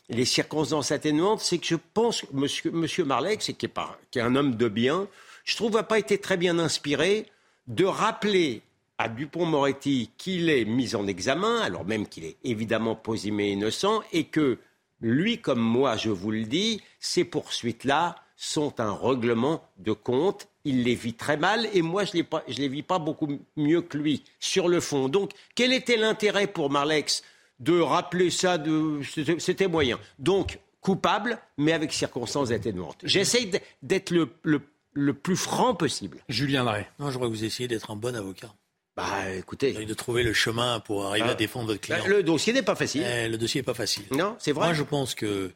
[0.10, 3.80] les circonstances atténuantes, c'est que je pense que monsieur, monsieur Marlex, qui est,
[4.16, 5.08] est un homme de bien,
[5.46, 7.26] je trouve n'a pas été très bien inspiré
[7.68, 8.62] de rappeler
[8.98, 14.26] à Dupont-Moretti qu'il est mis en examen, alors même qu'il est évidemment présumé innocent, et
[14.26, 14.60] que
[15.00, 20.48] lui, comme moi, je vous le dis, ces poursuites-là sont un règlement de compte.
[20.66, 23.82] Il les vit très mal et moi, je ne les, les vis pas beaucoup mieux
[23.82, 25.10] que lui sur le fond.
[25.10, 27.24] Donc, quel était l'intérêt pour Marlex
[27.62, 29.00] de rappeler ça de...
[29.40, 29.98] c'était- moyen.
[30.20, 33.00] Donc, coupable, mais avec circonstances atténuantes.
[33.04, 34.62] J'essaye d'être le, le-
[34.94, 36.18] le plus franc possible.
[36.28, 36.90] Julien Drey.
[37.00, 38.54] Non, que vous essayez d'être un bon avocat.
[38.98, 41.32] Bah, écoutez, Et de trouver le chemin pour arriver Ah.
[41.32, 42.00] à défendre votre client.
[42.02, 43.04] bah, le dossier n'est pas facile.
[43.06, 44.04] Eh, le dossier n'est pas facile.
[44.12, 44.66] Non, c'est vrai.
[44.66, 45.52] Moi, je pense que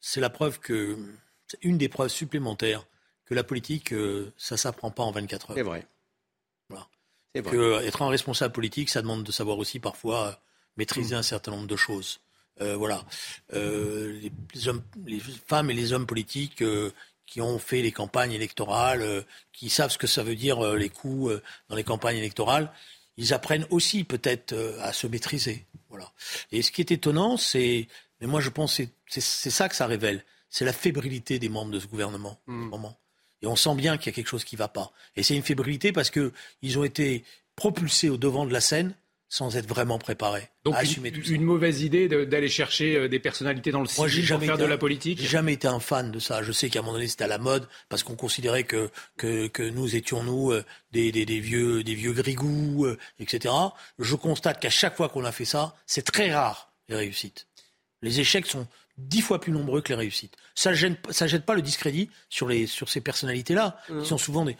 [0.00, 0.98] c'est la preuve que
[1.46, 2.84] c'est une des preuves supplémentaires
[3.24, 5.66] que la politique, euh, ça s'apprend pas en 24 C'est heures.
[5.66, 5.86] vrai.
[6.68, 6.86] Voilà.
[7.34, 7.52] C'est vrai.
[7.56, 10.32] Que être un responsable politique, ça demande de savoir aussi parfois euh,
[10.76, 11.18] maîtriser Mm.
[11.18, 12.20] un certain nombre de choses.
[12.60, 13.04] Euh, voilà.
[13.52, 16.90] Euh, les, les hommes, les femmes et les hommes politiques euh,
[17.26, 21.32] qui ont fait les campagnes électorales, qui savent ce que ça veut dire les coups
[21.32, 22.72] euh, dans les campagnes électorales,
[23.16, 25.66] ils apprennent aussi peut-être à se maîtriser.
[25.88, 26.12] Voilà.
[26.52, 27.88] Et ce qui est étonnant, c'est,
[28.20, 31.72] mais moi je pense que c'est- ça que ça révèle, c'est la fébrilité des membres
[31.72, 32.98] de ce gouvernement en ce moment.
[33.42, 34.92] Et on sent bien qu'il y a quelque chose qui ne va pas.
[35.16, 38.94] Et c'est une fébrilité parce que ils ont été propulsés au devant de la scène
[39.28, 41.32] sans être vraiment préparés Donc à une, assumer tout ça.
[41.32, 44.56] une mauvaise idée de- d'aller chercher euh, des personnalités dans le civil pour jamais faire
[44.58, 45.20] de un- la politique?
[45.20, 46.42] J'ai jamais été un fan de ça.
[46.44, 49.48] Je sais qu'à un moment donné, c'était à la mode parce qu'on considérait que, que,
[49.48, 53.52] que nous étions, nous, euh, des, des, des vieux, des vieux grigous, euh, etc.
[53.98, 57.48] Je constate qu'à chaque fois qu'on a fait ça, c'est très rare, les réussites.
[58.02, 60.36] Les échecs sont dix fois plus nombreux que les réussites.
[60.54, 64.18] Ça ne gêne, ça jette pas le discrédit sur, les, sur ces personnalités-là, qui sont
[64.18, 64.56] souvent des...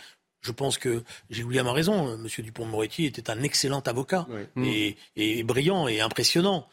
[0.47, 2.09] Je pense que Gilles William a raison.
[2.09, 4.97] euh, Monsieur Dupont-Moretti était un excellent avocat Oui.
[5.17, 6.69] et, et brillant et impressionnant.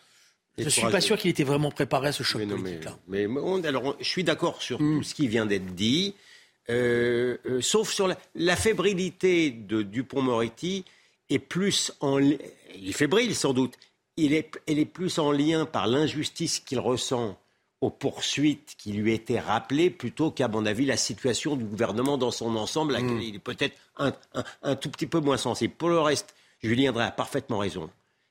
[0.60, 2.62] Je ne suis pas sûr qu'il était vraiment préparé à ce choc Mais non, mais,
[2.78, 2.98] politique-là.
[3.08, 4.98] mais on- alors, on- je suis d'accord sur Hmm.
[5.00, 6.14] tout ce qui vient d'être dit,
[6.70, 10.86] euh, euh, sauf sur la, la fébrilité de Dupont-Moretti
[11.32, 12.38] est plus en, il
[12.90, 13.74] est fébrile sans doute.
[14.16, 17.36] Il est, elle est plus en lien par l'injustice qu'il ressent
[17.84, 22.32] aux poursuites qui lui étaient rappelées plutôt qu'à mon avis la situation du gouvernement dans
[22.32, 25.74] son ensemble, à laquelle il est peut-être un, un- un tout petit peu moins sensible.
[25.78, 27.90] Pour le reste, Julien Drey a parfaitement raison.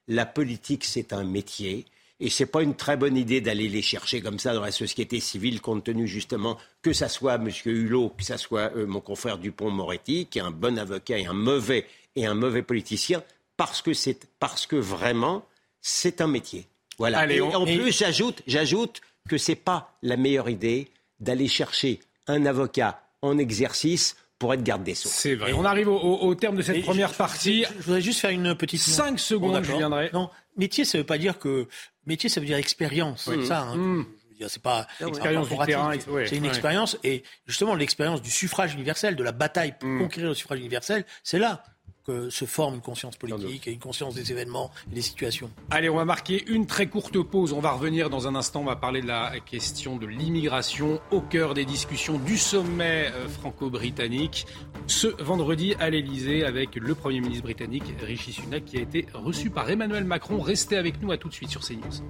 [0.08, 1.84] La politique, c'est un métier.
[2.20, 5.18] Et c'est pas une très bonne idée d'aller les chercher comme ça dans la société
[5.18, 7.48] civile, compte tenu justement que ça soit M.
[7.66, 11.32] Hulot, que ça soit euh, mon confrère Dupont-Moretti, qui est un bon avocat et un
[11.32, 11.84] mauvais
[12.16, 13.22] et un mauvais politicien,
[13.56, 15.44] parce que c'est parce que vraiment
[15.80, 16.66] c'est un métier.
[16.98, 17.18] Voilà.
[17.18, 21.48] Allez, et on- en et- plus, j'ajoute, j'ajoute que c'est pas la meilleure idée d'aller
[21.48, 25.08] chercher un avocat en exercice pour être garde des sceaux.
[25.12, 25.52] C'est vrai.
[25.52, 27.62] On arrive au, au- au terme de cette Et première je- partie.
[27.64, 28.80] Je, je voudrais juste faire une petite.
[28.80, 29.70] Cinq secondes, d'accord.
[29.70, 30.10] je viendrai.
[30.12, 31.68] Non, métier, ça veut pas dire que.
[32.06, 33.30] Métier, ça veut dire expérience.
[33.30, 33.60] C'est ça.
[33.60, 33.76] hein.
[33.76, 34.06] Mmh.
[34.38, 36.04] Dire, C'est pas Expérience du un corporatif.
[36.04, 36.48] terrain, ouais, c'est une ouais.
[36.48, 40.00] expérience et justement l'expérience du suffrage universel, de la bataille pour Mmh.
[40.00, 41.62] conquérir le suffrage universel, c'est là.
[42.04, 45.50] Que se forme une conscience politique et une conscience des événements et des situations.
[45.70, 47.52] Allez, on va marquer une très courte pause.
[47.52, 48.60] On va revenir dans un instant.
[48.60, 53.28] On va parler de la question de l'immigration au cœur des discussions du sommet euh,
[53.28, 54.46] franco-britannique
[54.86, 59.50] ce vendredi à l'Elysée avec le Premier ministre britannique Rishi Sunak qui a été reçu
[59.50, 60.40] par Emmanuel Macron.
[60.40, 62.02] Restez avec nous à tout de suite sur CNews.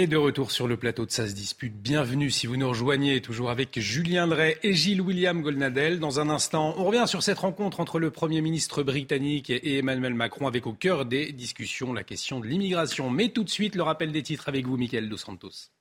[0.00, 1.74] Et de retour sur le plateau de Ça dispute.
[1.74, 5.98] Bienvenue si vous nous rejoignez, toujours avec Julien Drey et Gilles William Golnadel.
[5.98, 10.14] Dans un instant, on revient sur cette rencontre entre le Premier ministre britannique et Emmanuel
[10.14, 13.10] Macron avec au cœur des discussions la question de l'immigration.
[13.10, 15.72] Mais tout de suite, le rappel des titres avec vous, Michael Dos Santos.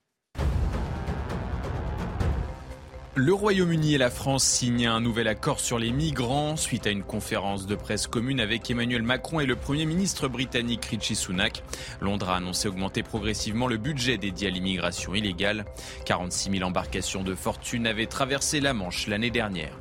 [3.19, 7.01] Le Royaume-Uni et la France signent un nouvel accord sur les migrants suite à une
[7.01, 11.63] conférence de presse commune avec Emmanuel Macron et le Premier ministre britannique Richie Sunak.
[11.99, 15.65] Londres a annoncé augmenter progressivement le budget dédié à l'immigration illégale.
[16.05, 19.75] 46 000 embarcations de fortune avaient traversé la Manche l'année dernière.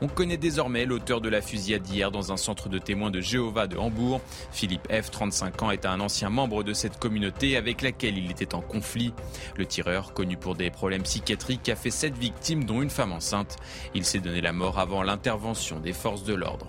[0.00, 3.66] On connaît désormais l'auteur de la fusillade d'hier dans un centre de témoins de Jéhovah
[3.66, 4.20] de Hambourg.
[4.50, 8.54] Philippe F., 35 ans, est un ancien membre de cette communauté avec laquelle il était
[8.54, 9.12] en conflit.
[9.56, 13.56] Le tireur, connu pour des problèmes psychiatriques, a fait sept victimes dont une femme enceinte.
[13.94, 16.66] Il s'est donné la mort avant l'intervention des forces de l'ordre.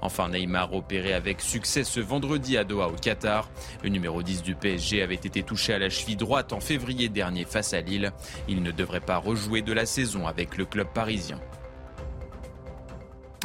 [0.00, 3.48] Enfin, Neymar opéré avec succès ce vendredi à Doha au Qatar.
[3.82, 7.44] Le numéro 10 du PSG avait été touché à la cheville droite en février dernier
[7.44, 8.12] face à Lille.
[8.48, 11.40] Il ne devrait pas rejouer de la saison avec le club parisien.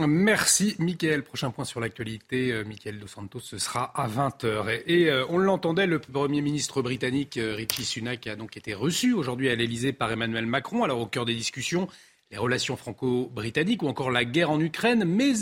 [0.06, 1.24] Merci, Mickaël.
[1.24, 4.84] Prochain point sur l'actualité, euh, Mickaël Dos Santos, ce sera à 20h.
[4.86, 9.14] Et, euh, on l'entendait, le Premier ministre britannique euh, Richie Sunak a donc été reçu
[9.14, 10.84] aujourd'hui à l'Elysée par Emmanuel Macron.
[10.84, 11.88] Alors au cœur des discussions,
[12.30, 15.34] les relations franco-britanniques ou encore la guerre en Ukraine, mais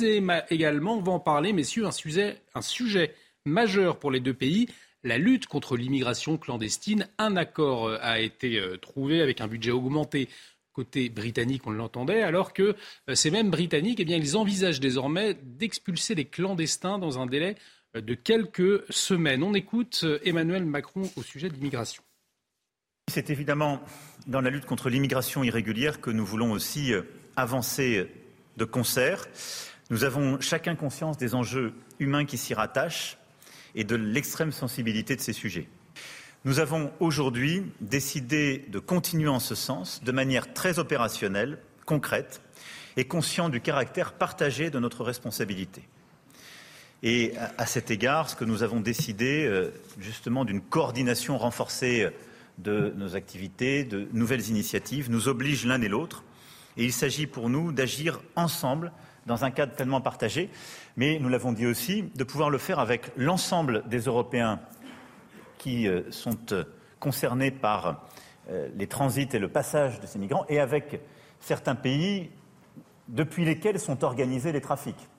[0.49, 3.13] également, on va en parler, messieurs, un sujet, un sujet
[3.45, 4.67] majeur pour les deux pays,
[5.03, 7.07] la lutte contre l'immigration clandestine.
[7.17, 10.29] Un accord a été trouvé avec un budget augmenté
[10.75, 12.75] côté britannique, on l'entendait, alors que
[13.09, 17.55] euh, ces mêmes Britanniques, eh envisagent désormais d'expulser les clandestins dans un délai
[17.95, 19.41] euh, de quelques semaines.
[19.41, 22.03] On écoute euh, Emmanuel Macron au sujet de l'immigration.
[23.09, 23.81] C'est évidemment
[24.27, 26.91] dans la lutte contre l'immigration irrégulière que nous voulons aussi
[27.35, 28.07] avancer
[28.57, 29.27] de concert.
[29.91, 33.17] Nous avons chacun conscience des enjeux humains qui s'y rattachent
[33.75, 35.67] et de l'extrême sensibilité de ces sujets.
[36.45, 42.39] Nous avons aujourd'hui décidé de continuer en ce sens de manière très opérationnelle, concrète
[42.97, 45.81] et conscient du caractère partagé de notre responsabilité.
[47.01, 52.09] Et à cet égard, ce que nous avons décidé euh, justement d'une coordination renforcée
[52.59, 56.23] de nos activités, de nouvelles initiatives, nous oblige l'un et l'autre.
[56.77, 58.91] Et il s'agit pour nous d'agir ensemble
[59.25, 60.51] dans un cadre pleinement partagé,
[60.95, 64.59] mais nous l'avons dit aussi, de pouvoir le faire avec l'ensemble des Européens
[65.65, 66.63] qui euh, sont euh,
[66.99, 68.05] concernés par
[68.51, 70.99] euh, les transits et le passage de ces migrants et avec
[71.39, 72.29] certains pays
[73.07, 75.09] depuis lesquels sont organisés les trafics.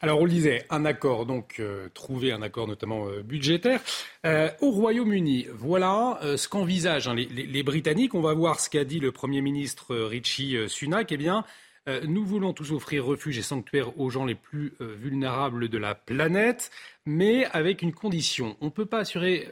[0.00, 1.60] Alors on le disait, un accord, donc
[1.92, 3.82] trouver un accord notamment budgétaire.
[4.24, 8.14] au Royaume-Uni, voilà ce qu'envisagent hein, les, les, Britanniques.
[8.14, 11.12] On va voir ce qu'a dit le Premier ministre Richie Sunak.
[11.12, 11.44] Eh bien,
[11.90, 15.78] euh, nous voulons tous offrir refuge et sanctuaire aux gens les plus euh, vulnérables de
[15.78, 16.70] la planète,
[17.04, 18.56] mais avec une condition.
[18.60, 19.50] On, ne peut pas assurer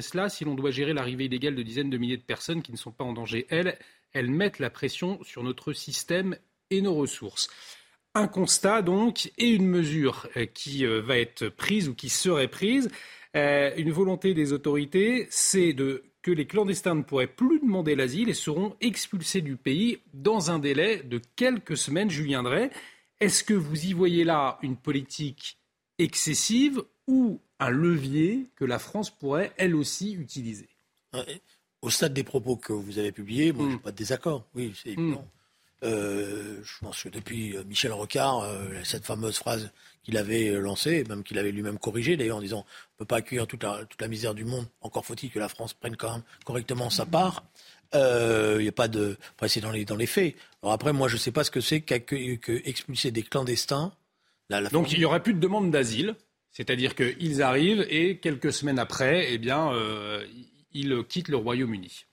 [0.00, 2.76] cela si l'on doit gérer l'arrivée illégale de dizaines de milliers de personnes qui ne
[2.76, 3.46] sont pas en danger.
[3.50, 3.76] Elles,
[4.12, 6.36] elles mettent la pression sur notre système
[6.70, 7.48] et nos ressources.
[8.14, 12.90] Un constat donc et une mesure euh, qui va être prise ou qui serait prise.
[13.34, 18.34] une volonté des autorités, c'est de que les clandestins ne pourraient plus demander l'asile et
[18.34, 22.10] seront expulsés du pays dans un délai de quelques semaines.
[22.10, 22.72] Julien Drey,
[23.20, 25.56] est-ce que vous y voyez là une politique
[26.00, 30.68] excessive ou un levier que la France pourrait elle aussi utiliser?
[31.14, 31.22] Euh,
[31.80, 33.82] Au stade des propos que vous avez publiés, moi, je n'ai hmm.
[33.82, 34.48] pas de désaccord.
[34.56, 35.00] Oui, c'est hmm.
[35.00, 35.28] évident.
[35.84, 39.70] Euh, je pense que depuis euh, Michel Rocard, cette fameuse phrase
[40.06, 43.04] qu'il avait euh, lancé, même qu'il avait lui-même corrigé d'ailleurs en disant on ne peut
[43.04, 46.22] pas accueillir toute la, misère du monde, encore faut-il que la France prenne quand même
[46.44, 47.44] correctement sa part.
[47.92, 49.16] Il euh, n'y a pas de.
[49.32, 50.34] Après, c'est dans les, dans les faits.
[50.62, 53.92] Alors après, moi, je ne sais pas ce que c'est qu'expulser des clandestins.
[54.70, 56.14] Donc il n'y aurait plus de demande d'asile,
[56.52, 60.24] c'est-à-dire qu'ils arrivent et quelques semaines après, eh bien, euh,
[60.72, 62.05] ils quittent le Royaume-Uni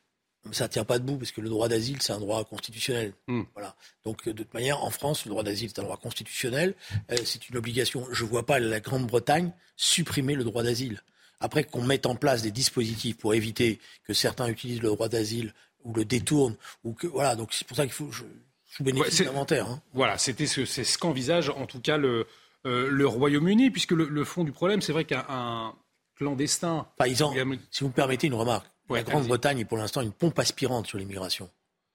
[0.52, 3.14] ça ne tient pas debout parce que le droit d'asile, c'est un droit constitutionnel.
[3.28, 3.44] Hmm.
[3.54, 3.76] Voilà.
[4.04, 6.76] Donc, de toute manière, en France, le droit d'asile, c'est un droit constitutionnel.
[7.12, 8.06] Euh, c'est une obligation.
[8.12, 11.02] Je ne vois pas la Grande-Bretagne supprimer le droit d'asile.
[11.40, 15.54] Après qu'on mette en place des dispositifs pour éviter que certains utilisent le droit d'asile
[15.84, 17.36] ou le détournent, ou que voilà.
[17.36, 18.24] Donc c'est pour ça qu'il faut je,
[18.66, 19.82] sous bénéfice hein.
[19.94, 22.28] Voilà, c'était ce, c'est ce qu'envisage en tout cas le,
[22.66, 25.74] euh, le Royaume-Uni, puisque le, fond du problème, c'est vrai qu'un
[26.16, 26.88] clandestin.
[26.98, 27.38] Par exemple,
[27.72, 30.98] si vous me permettez une remarque, la Grande-Bretagne est pour l'instant une pompe aspirante sur
[30.98, 31.50] l'immigration.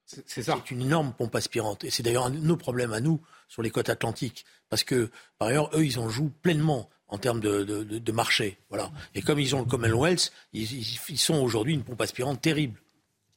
[0.04, 0.58] C'est ça.
[0.64, 1.84] C'est une énorme pompe aspirante.
[1.84, 4.46] Et c'est d'ailleurs un de nos problèmes à nous sur les côtes atlantiques.
[4.70, 8.58] Parce que, par ailleurs, eux, ils en jouent pleinement en termes de, marché.
[8.70, 8.90] Voilà.
[9.14, 12.80] Et comme ils ont le Commonwealth, ils, ils sont aujourd'hui une pompe aspirante terrible.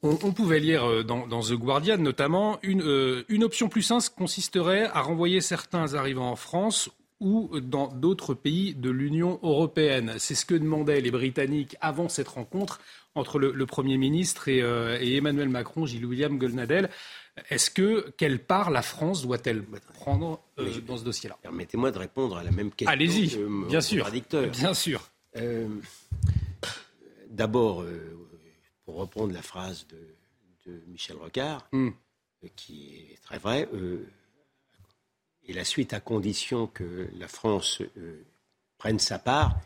[0.04, 4.86] On, pouvait lire euh, dans, The Guardian notamment une, euh, une option plus simple consisterait
[4.86, 10.16] à renvoyer certains arrivants en France ou dans d'autres pays de l'Union européenne.
[10.18, 12.82] C'est ce que demandaient les Britanniques avant cette rencontre
[13.16, 16.90] entre le, Premier ministre euh, et, Emmanuel Macron, Gilles William Golnadel.
[17.50, 20.42] Est-ce que quelle part la France doit-elle prendre
[20.86, 21.38] dans ce dossier-là?
[21.42, 22.92] Permettez-moi de répondre à la même question.
[22.92, 23.38] Allez-y,
[23.70, 24.10] bien sûr.
[24.52, 25.10] Bien sûr.
[27.30, 27.86] D'abord,
[28.86, 29.98] pour reprendre la phrase de,
[30.88, 31.90] Michel Rocard, hmm.
[32.44, 34.08] euh, qui est très vraie, euh,
[35.44, 38.24] et la suite à condition que la France euh,
[38.78, 39.60] prenne sa part,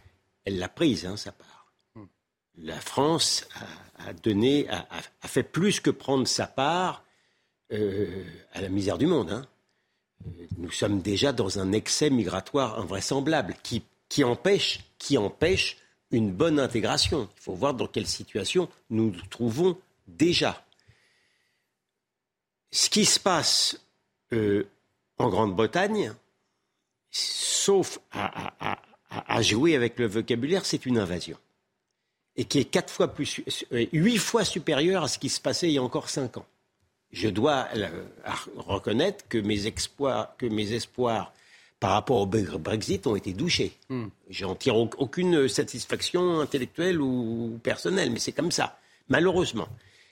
[0.46, 1.55] elle l'a prise, hein, sa part.
[2.58, 3.48] La France
[3.98, 7.04] a, donné, a, fait plus que prendre sa part
[7.72, 9.32] à la misère du monde.
[9.32, 9.46] Hein.
[10.58, 15.78] Nous sommes déjà dans un excès migratoire invraisemblable qui, qui empêche, qui empêche
[16.12, 17.30] une bonne intégration.
[17.38, 20.66] Il faut voir dans quelle situation nous nous trouvons déjà.
[22.72, 23.80] Ce qui se passe
[24.34, 24.68] euh,
[25.18, 26.14] en Grande-Bretagne,
[27.12, 31.38] sauf à, jouer avec le vocabulaire, c'est une invasion.
[32.38, 35.68] Et qui est quatre fois plus, euh, huit fois supérieure à ce qui se passait
[35.68, 36.46] il y a encore cinq ans.
[37.12, 37.88] Je dois euh,
[38.58, 39.58] reconnaître que mes,
[40.38, 41.32] que mes espoirs
[41.80, 43.74] par rapport au Brexit ont été douchés.
[43.90, 44.08] Hmm.
[44.30, 49.68] J'en tire aucune satisfaction intellectuelle ou personnelle, mais c'est comme ça, malheureusement.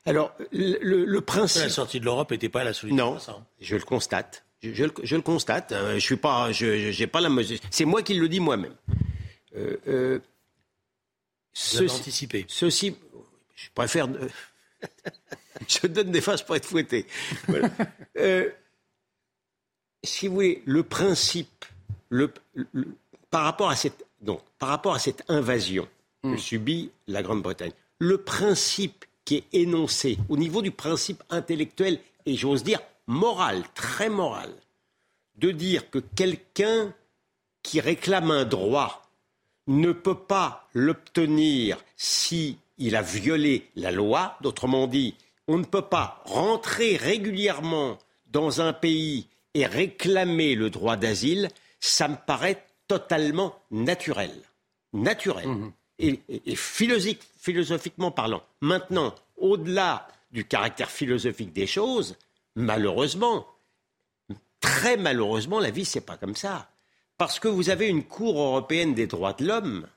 [0.05, 1.63] Alors, le, principe.
[1.63, 3.13] La sortie de l'Europe n'était pas la solution.
[3.13, 3.17] Non,
[3.61, 4.43] je le constate.
[4.61, 5.71] Je, le, constate.
[5.71, 7.57] Euh, je suis pas, je, pas la mesure.
[7.69, 8.75] C'est moi qui le dis moi-même.
[9.55, 10.19] Euh, euh,
[11.53, 12.45] ceci, anticipé.
[12.47, 12.95] Ceci,
[13.55, 14.07] je préfère.
[15.67, 17.05] je donne des faces pour être fouetté.
[17.47, 17.69] Voilà.
[18.17, 18.49] Euh,
[20.03, 21.65] si vous voulez, le principe,
[23.29, 25.87] par, rapport à cette, donc, par rapport à cette invasion
[26.23, 26.37] que hmm.
[26.37, 32.63] subit la Grande-Bretagne, le principe qui est énoncé au niveau du principe intellectuel et j'ose
[32.63, 34.53] dire moral, très moral,
[35.35, 36.93] de dire que quelqu'un
[37.61, 39.01] qui réclame un droit
[39.67, 44.37] ne peut pas l'obtenir si il a violé la loi.
[44.41, 45.15] D'autrement dit,
[45.47, 47.97] on ne peut pas rentrer régulièrement
[48.27, 51.49] dans un pays et réclamer le droit d'asile,
[51.79, 54.31] ça me paraît totalement naturel.
[54.93, 55.47] Naturel.
[55.47, 55.71] Mmh.
[55.99, 58.43] Et, philosophiquement parlant.
[58.61, 62.17] Maintenant, au-delà du caractère philosophique des choses,
[62.55, 63.45] malheureusement,
[64.59, 66.69] très malheureusement, la vie, c'est pas comme ça.
[67.23, 69.87] Parce que vous avez une Cour européenne des droits de l'homme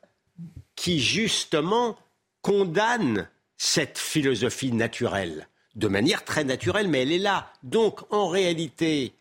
[0.76, 1.98] qui, justement,
[2.40, 7.52] condamne cette philosophie naturelle, de manière très naturelle, mais elle est là.
[7.64, 9.12] Donc, en réalité,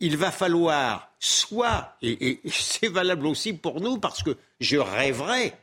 [0.00, 5.56] il va falloir soit, et, c'est valable aussi pour nous, parce que je rêverais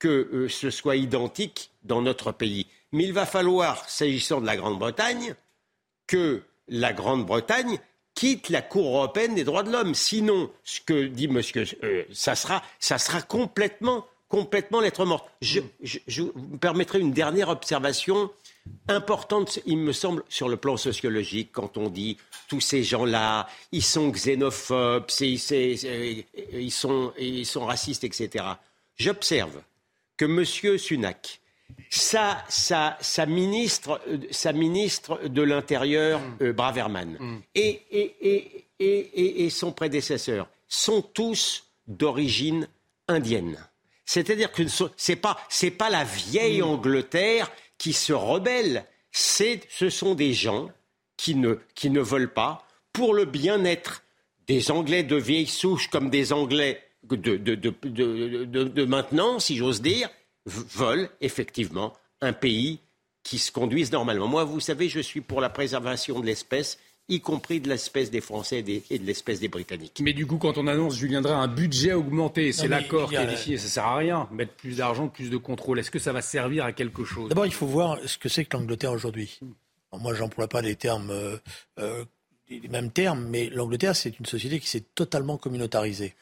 [0.00, 4.56] que euh, ce soit identique dans notre pays, mais il va falloir, s'agissant de la
[4.56, 5.36] Grande-Bretagne,
[6.08, 7.78] que la Grande-Bretagne
[8.14, 9.94] quitte la Cour européenne des droits de l'homme.
[9.94, 15.28] Sinon, ce que dit monsieur, euh, ça, sera, ça sera complètement, complètement lettre morte.
[15.40, 15.60] je
[16.22, 18.30] vous permettrai une dernière observation
[18.88, 22.16] importante, il me semble, sur le plan sociologique, quand on dit
[22.48, 25.38] tous ces gens-là, ils sont xénophobes, ils,
[26.70, 28.44] sont, ils sont racistes, etc.
[28.96, 29.62] J'observe
[30.16, 30.78] que M.
[30.78, 31.40] Sunak,
[31.90, 36.36] sa, sa, sa, ministre, sa ministre de l'Intérieur, mm.
[36.42, 37.42] euh, Braverman, mm.
[37.54, 42.68] et, et, et, et, son prédécesseur sont tous d'origine
[43.08, 43.58] indienne.
[44.04, 45.38] C'est-à-dire que ce n'est pas,
[45.78, 46.64] pas la vieille mm.
[46.64, 48.84] Angleterre qui se rebellent.
[49.12, 50.70] ce sont des gens
[51.16, 54.02] qui ne, qui ne veulent pas, pour le bien-être
[54.46, 60.08] des Anglais de vieille souche comme des Anglais de, de, de, maintenant, si j'ose dire,
[60.46, 62.80] veulent effectivement un pays
[63.22, 64.28] qui se conduise normalement.
[64.28, 66.78] Moi, vous savez, je suis pour la préservation de l'espèce
[67.08, 70.00] y compris de l'espèce des Français et de l'espèce des Britanniques.
[70.02, 73.26] Mais du coup, quand on annonce, Julien Drey, un budget augmenté, c'est l'accord qui est
[73.26, 74.28] défini, ça sert à rien.
[74.32, 77.28] Mettre plus d'argent, plus de contrôle, est-ce que ça va servir à quelque chose?
[77.28, 79.38] D'abord, il faut voir ce que c'est que l'Angleterre aujourd'hui.
[79.92, 81.36] Moi, j'emploie pas les termes, euh,
[81.78, 82.04] euh,
[82.48, 86.14] les mêmes termes, mais l'Angleterre, c'est une société qui s'est totalement communautarisée.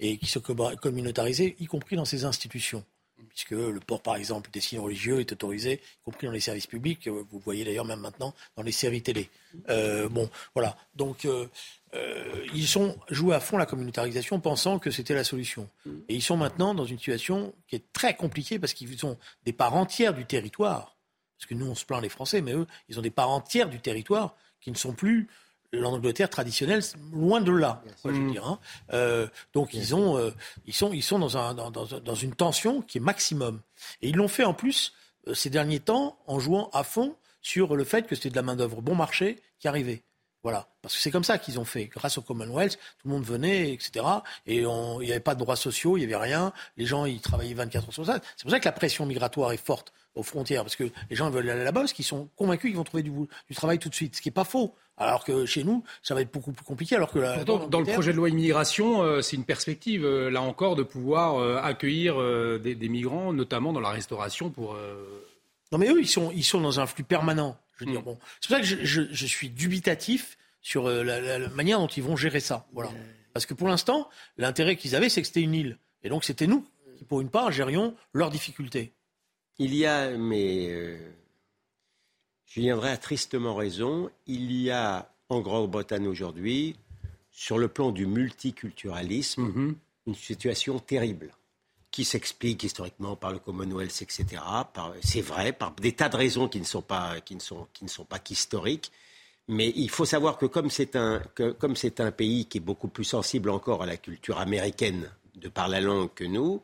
[0.00, 0.40] Et qui s'est
[0.80, 2.84] communautarisée, y compris dans ses institutions
[3.28, 6.66] puisque le port, par exemple, des signes religieux est autorisé, y compris dans les services
[6.66, 7.08] publics.
[7.08, 9.30] Vous le voyez d'ailleurs même maintenant dans les séries télé.
[9.68, 10.76] Euh, bon, voilà.
[10.94, 11.46] Donc, euh,
[11.94, 15.68] euh, ils sont joués à fond la communautarisation, pensant que c'était la solution.
[16.08, 19.52] Et ils sont maintenant dans une situation qui est très compliquée parce qu'ils ont des
[19.52, 20.96] parts entières du territoire.
[21.38, 23.68] Parce que nous, on se plaint les Français, mais eux, ils ont des parts entières
[23.68, 25.28] du territoire qui ne sont plus
[25.72, 28.46] l'Angleterre traditionnelle, loin de là, je veux dire.
[28.46, 28.58] Hein.
[28.92, 30.30] Euh, donc ils ont, euh,
[30.66, 33.60] ils sont, ils sont dans, un, dans, dans, une tension qui est maximum.
[34.00, 34.94] Et ils l'ont fait en plus
[35.26, 38.42] euh, ces derniers temps en jouant à fond sur le fait que c'était de la
[38.42, 40.02] main d'œuvre bon marché qui arrivait.
[40.44, 41.86] Voilà, parce que c'est comme ça qu'ils ont fait.
[41.86, 44.06] Grâce au Commonwealth, tout le monde venait, etc.
[44.46, 46.52] Et il n'y avait pas de droits sociaux, il n'y avait rien.
[46.76, 48.20] Les gens, ils travaillaient 24 heures sur ça.
[48.36, 51.30] C'est pour ça que la pression migratoire est forte aux frontières, parce que les gens
[51.30, 53.94] veulent aller là-bas parce qu'ils sont convaincus qu'ils vont trouver du, du travail tout de
[53.94, 54.74] suite, ce qui n'est pas faux.
[55.00, 56.96] Alors que chez nous, ça va être beaucoup plus compliqué.
[56.96, 60.74] Alors que dans le projet de loi immigration, euh, c'est une perspective, euh, là encore,
[60.74, 62.16] de pouvoir euh, accueillir
[62.58, 64.76] des, migrants, notamment dans la restauration, pour.
[65.70, 67.56] Non, mais eux, ils sont, ils sont dans un flux permanent.
[67.76, 68.04] Je veux dire, mm.
[68.04, 72.02] bon, c'est pour ça que je, je, suis dubitatif sur la, la, manière dont ils
[72.02, 72.66] vont gérer ça.
[72.72, 72.90] Voilà.
[73.34, 76.48] Parce que pour l'instant, l'intérêt qu'ils avaient, c'est que c'était une île, et donc c'était
[76.48, 76.66] nous
[76.96, 78.92] qui, pour une part, gérions leurs difficultés.
[79.58, 80.98] Il y a, mais
[82.46, 84.10] Julien Drey a tristement raison.
[84.26, 86.76] Il y a en Grande-Bretagne aujourd'hui,
[87.30, 89.76] sur le plan du multiculturalisme, mhm.
[90.06, 91.30] une situation terrible
[91.90, 94.42] qui s'explique historiquement par le Commonwealth, etc.
[95.02, 97.84] C'est vrai, par des tas de raisons qui ne sont pas, qui ne sont, qui
[97.84, 98.92] ne sont pas qu'historiques.
[99.48, 101.22] Mais il faut savoir que comme c'est un,
[101.58, 105.48] comme c'est un pays qui est beaucoup plus sensible encore à la culture américaine de
[105.48, 106.62] par la langue que nous,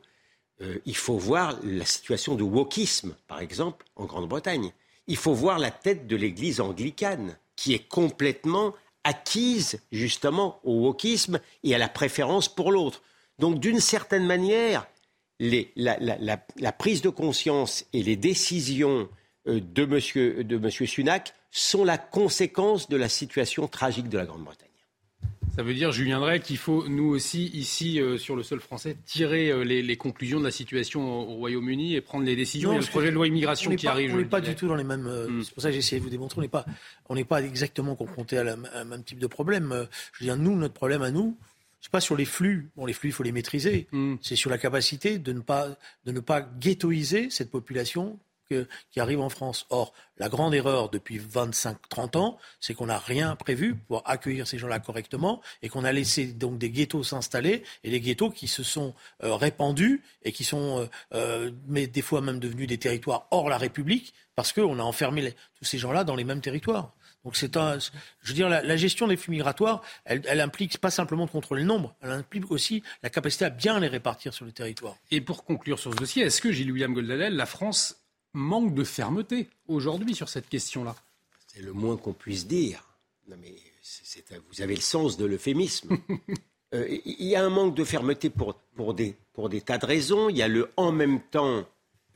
[0.61, 4.71] euh, il faut voir la situation de wokisme, par exemple, en Grande-Bretagne
[5.07, 11.39] il faut voir la tête de l'Église anglicane, qui est complètement acquise justement au wokisme
[11.63, 13.03] et à la préférence pour l'autre.
[13.37, 14.87] Donc d'une certaine manière,
[15.39, 19.07] la, prise de conscience et les décisions
[19.47, 20.43] euh, de M.
[20.43, 24.69] de monsieur Sunak sont la conséquence de la situation tragique de la Grande-Bretagne.
[25.55, 28.97] Ça veut dire, Julien Drey, qu'il faut, nous aussi, ici, euh, sur le sol français,
[29.05, 32.73] tirer euh, les, conclusions de la situation au, Royaume-Uni et prendre les décisions.
[32.73, 34.13] Il y a le projet de loi immigration qui arrive.
[34.13, 35.07] On n'est pas du tout dans les mêmes.
[35.07, 35.43] Euh, hmm.
[35.43, 36.39] C'est pour ça que j'ai essayé de vous démontrer.
[36.39, 36.65] On n'est pas,
[37.07, 39.87] on n'est pas exactement confronté à, un même type de problème.
[40.13, 41.37] Je veux dire, nous, notre problème à nous,
[41.79, 42.69] c'est pas sur les flux.
[42.75, 43.87] Bon, les flux, il faut les maîtriser.
[43.93, 44.15] Hmm.
[44.21, 45.69] C'est sur la capacité de ne pas,
[46.05, 49.65] de ne pas ghettoiser cette population qui arrive en France.
[49.69, 54.57] Or, la grande erreur depuis 25-30 ans, c'est qu'on n'a rien prévu pour accueillir ces
[54.57, 58.63] gens-là correctement et qu'on a laissé donc des ghettos s'installer et des ghettos qui se
[58.63, 58.93] sont
[59.23, 63.49] euh, répandus et qui sont, euh, euh, mais des fois même devenus des territoires hors
[63.49, 66.93] la République parce qu'on a enfermé tous ces gens-là dans les mêmes territoires.
[67.23, 70.91] Donc c'est un, je veux dire, la, gestion des flux migratoires, elle, elle, implique pas
[70.91, 74.45] simplement de contrôler le nombre, elle implique aussi la capacité à bien les répartir sur
[74.45, 74.95] le territoire.
[75.09, 78.04] Et pour conclure sur ce dossier, est-ce que Gilles William Goldadel, la France
[78.35, 80.95] manque de fermeté aujourd'hui sur cette question-là.
[81.47, 82.83] C'est le moins qu'on puisse dire.
[83.27, 83.55] Non mais
[84.51, 85.97] vous avez le sens de l'euphémisme.
[86.73, 89.85] Euh, il y a un manque de fermeté pour, pour, des, pour des tas de
[89.85, 90.29] raisons.
[90.29, 91.63] Il y a le en même temps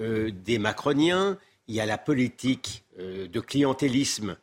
[0.01, 4.37] euh, des macroniens, il y a la politique euh, de clientélisme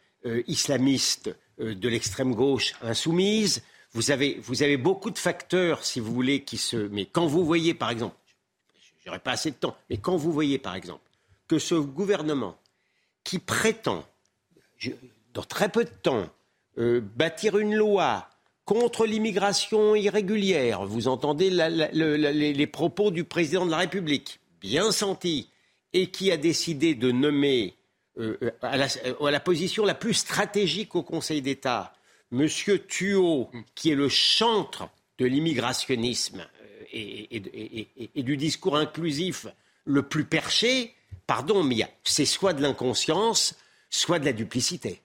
[0.47, 3.63] islamiste de l'extrême gauche insoumise.
[3.93, 6.77] Vous avez, vous avez beaucoup de facteurs, si vous voulez, qui se.
[6.77, 8.17] Mais quand vous voyez, par exemple,
[9.05, 11.03] j'aurais pas assez de temps, mais quand vous voyez, par exemple,
[11.49, 12.59] que ce gouvernement
[13.25, 14.05] qui prétend,
[15.35, 16.29] dans très peu de temps,
[16.79, 18.29] euh, bâtir une loi
[18.65, 25.49] contre l'immigration irrégulière, vous entendez les, propos du président de la République, bien senti,
[25.93, 27.75] et qui a décidé de nommer
[28.19, 31.95] euh, à, la, position la plus stratégique au Conseil d'État,
[32.33, 32.49] M.
[32.89, 34.89] Thuot, qui est le chantre
[35.19, 36.45] de l'immigrationnisme
[36.95, 37.25] euh,
[38.15, 39.47] et, du discours inclusif
[39.85, 40.96] le plus perché,
[41.27, 43.55] pardon, mais c'est soit de l'inconscience,
[43.91, 45.03] soit de la duplicité.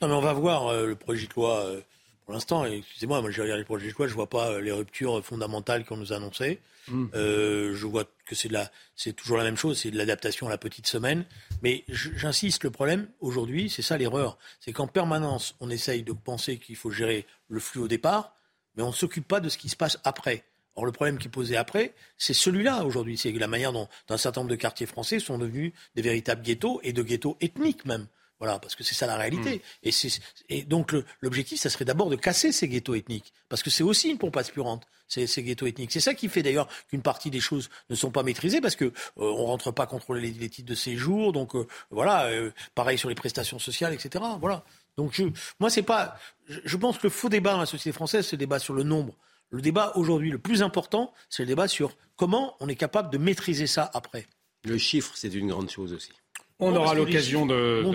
[0.00, 1.60] Non, mais on va voir euh, le projet de loi.
[1.66, 1.80] Euh,
[2.24, 4.60] pour l'instant, excusez-moi, moi, j'ai regardé le projet de loi, je ne vois pas euh,
[4.60, 6.60] les ruptures fondamentales qu'on nous a annoncées.
[6.86, 7.06] Hmm.
[7.14, 8.50] je vois que c'est,
[8.94, 11.24] c'est toujours la même chose, c'est de l'adaptation à la petite semaine.
[11.62, 14.36] Mais j'insiste, le problème aujourd'hui, c'est ça l'erreur.
[14.60, 18.36] C'est qu'en permanence, on essaye de penser qu'il faut gérer le flux au départ,
[18.76, 20.44] mais on ne s'occupe pas de ce qui se passe après.
[20.76, 23.16] Or, le problème qui est posé après, c'est celui-là aujourd'hui.
[23.16, 26.80] C'est la manière dont un certain nombre de quartiers français sont devenus des véritables ghettos
[26.82, 28.06] et de ghettos ethniques même.
[28.40, 29.62] Voilà, parce que c'est ça la réalité.
[29.84, 30.08] Hmm.
[30.48, 34.10] Et, donc l'objectif, ça serait d'abord de casser ces ghettos ethniques, parce que c'est aussi
[34.10, 35.92] une pompe aspirante, ces, ces ghettos ethniques.
[35.92, 38.86] C'est ça qui fait d'ailleurs qu'une partie des choses ne sont pas maîtrisées, parce que
[38.86, 43.08] euh, on rentre pas contrôler les, titres de séjour, donc euh, voilà, euh, pareil sur
[43.08, 44.24] les prestations sociales, etc.
[44.40, 44.64] Voilà.
[44.96, 45.24] Donc je,
[45.60, 46.18] moi c'est pas,
[46.48, 48.74] je, je pense que le faux débat dans la société française, c'est le débat sur
[48.74, 49.14] le nombre.
[49.54, 53.18] Le débat aujourd'hui, le plus important, c'est le débat sur comment on est capable de
[53.18, 54.26] maîtriser ça après.
[54.64, 56.10] Le chiffre, c'est une grande chose aussi.
[56.58, 57.92] On aura l'occasion d'en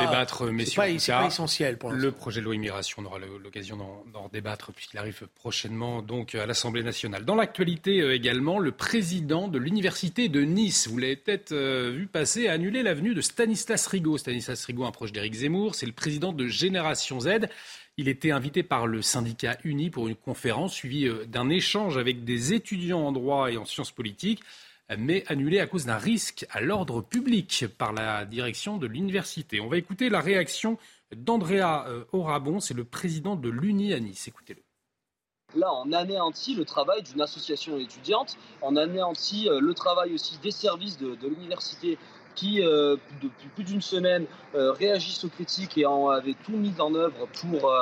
[0.00, 0.82] débattre, messieurs.
[0.98, 4.96] C'est pas, essentiel pour Le projet de loi immigration, on aura l'occasion d'en débattre puisqu'il
[4.96, 7.26] arrive prochainement donc à l'Assemblée nationale.
[7.26, 12.06] Dans l'actualité euh, également, le président de l'université de Nice, vous l'avez peut-être euh, vu
[12.06, 14.16] passer, a annulé l'avenue de Stanislas Rigaud.
[14.16, 17.48] Stanislas Rigaud, un proche d'Éric Zemmour, c'est le président de Génération Z.
[17.96, 22.24] Il était invité par le syndicat Uni pour une conférence suivie euh, d'un échange avec
[22.24, 24.42] des étudiants en droit et en sciences politiques
[24.98, 29.60] mais annulé à cause d'un risque à l'ordre public par la direction de l'université.
[29.60, 30.78] On va écouter la réaction
[31.14, 34.28] d'Andrea euh, Orabon, c'est le président de l'UNI à Nice.
[34.28, 34.62] Écoutez-le.
[35.54, 40.50] Là, on anéantit le travail d'une association étudiante, on anéantit euh, le travail aussi des
[40.50, 41.98] services de, l'université
[42.34, 46.94] qui, euh, depuis plus d'une semaine, réagissent aux critiques et ont, avaient tout mis en
[46.94, 47.72] œuvre pour,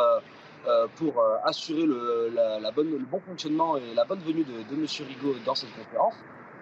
[0.96, 2.30] pour assurer le,
[3.10, 4.86] bon fonctionnement et la bonne venue de, de M.
[5.08, 6.14] Rigaud dans cette conférence.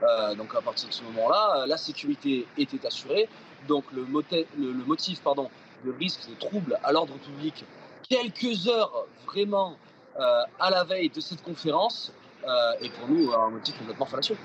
[0.02, 3.28] Euh, donc à partir de ce moment-là, la sécurité était assurée.
[3.66, 5.50] Donc le, motif, pardon,
[5.84, 7.64] de risque de trouble à l'ordre public,
[8.08, 9.76] quelques heures vraiment
[10.18, 12.12] euh, à la veille de cette conférence,
[12.46, 14.36] euh, est pour nous un motif complètement fallacieux.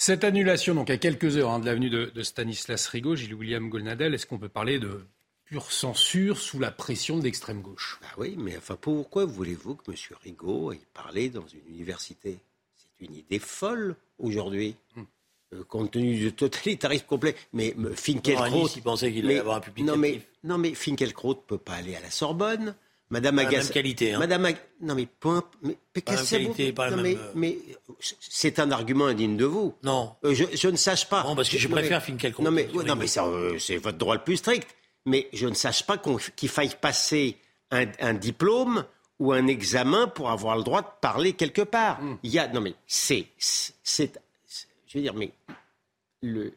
[0.00, 4.14] Cette annulation, donc à quelques heures hein, de l'avenue de, Stanislas Rigaud, Gilles William Golnadel,
[4.14, 5.04] est-ce qu'on peut parler de
[5.44, 7.98] pure censure sous la pression d'extrême gauche?
[8.00, 9.96] Bah Oui, mais enfin pourquoi voulez-vous que M.
[10.22, 12.38] Rigaud ait parlé dans une université?
[13.00, 14.76] Une idée folle aujourd'hui.
[14.94, 15.02] Hmm.
[15.54, 17.34] Euh, compte tenu du totalitarisme complet.
[17.52, 18.68] Mais Finkielkraut.
[18.68, 21.74] il pensait qu'il allait avoir un public non, mais, non, mais Finkielkraut ne peut pas
[21.74, 22.76] aller à la Sorbonne.
[23.10, 23.68] Madame Agassi.
[23.68, 24.12] Même qualité.
[24.12, 24.18] Hein.
[24.18, 24.48] Madame
[24.80, 25.42] Non, mais point.
[25.62, 27.58] Mais, qualité, pas non, mais, euh, mais
[28.20, 29.74] c'est un argument indigne de vous.
[29.82, 30.14] Non.
[30.24, 31.24] Euh, je, je, ne sache pas.
[31.24, 32.42] Non, parce que je, préfère Finkielkraut.
[32.42, 34.68] Non, mais, non, mais c'est votre droit le plus strict.
[35.06, 35.96] Mais je ne sache pas
[36.36, 37.38] qu'il faille passer
[37.70, 38.84] un, un diplôme
[39.18, 42.00] ou un examen pour avoir le droit de parler quelque part.
[42.02, 42.18] Hmm.
[42.22, 44.20] Il y a, non mais c'est, c'est,
[44.86, 45.32] je veux dire, mais
[46.22, 46.52] le,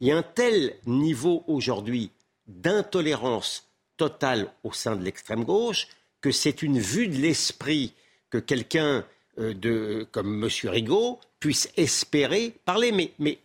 [0.00, 2.10] il y a un tel niveau aujourd'hui
[2.46, 3.65] d'intolérance
[3.96, 5.88] totale au sein de l'extrême gauche
[6.20, 7.94] que c'est une vue de l'esprit
[8.30, 9.04] que quelqu'un
[9.38, 10.50] euh, de comme M.
[10.70, 12.90] Rigaud puisse espérer parler.
[12.92, 13.38] Mais, mais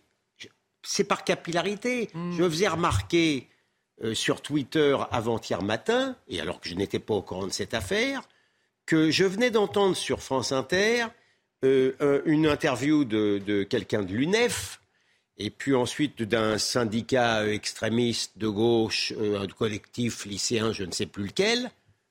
[0.82, 2.10] c'est par capillarité.
[2.14, 2.32] Hmm.
[2.32, 3.48] Je faisais remarquer
[4.02, 7.74] euh, sur Twitter avant-hier matin, et alors que je n'étais pas au courant de cette
[7.74, 8.22] affaire,
[8.86, 11.06] que je venais d'entendre sur France Inter
[11.64, 14.80] euh, une interview de, quelqu'un de l'UNEF,
[15.42, 21.06] et puis ensuite d'un syndicat extrémiste de gauche, euh, un collectif lycéen, je ne sais
[21.06, 21.70] plus lequel.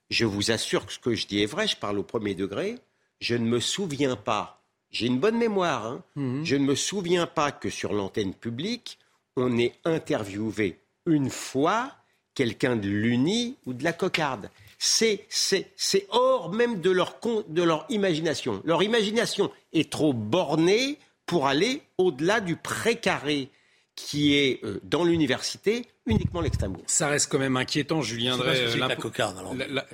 [0.10, 2.76] Je vous assure que ce que je dis est vrai, je parle au premier degré.
[3.22, 6.04] Je ne me souviens pas, j'ai une bonne mémoire, hein.
[6.16, 6.44] mhm.
[6.44, 8.98] je ne me souviens pas que sur l'antenne publique,
[9.38, 11.94] on ait interviewé une fois
[12.34, 14.50] quelqu'un de l'UNI ou de la cocarde
[14.84, 18.62] c'est hors même de leur, de leur imagination.
[18.66, 20.98] Leur imagination est trop bornée
[21.32, 23.48] pour aller au-delà du précaré
[23.96, 26.84] qui est euh, dans l'université uniquement l'extrême gauche.
[26.88, 28.68] Ça reste quand même inquiétant, Julien Drey.
[28.70, 29.38] C'est la cocarde.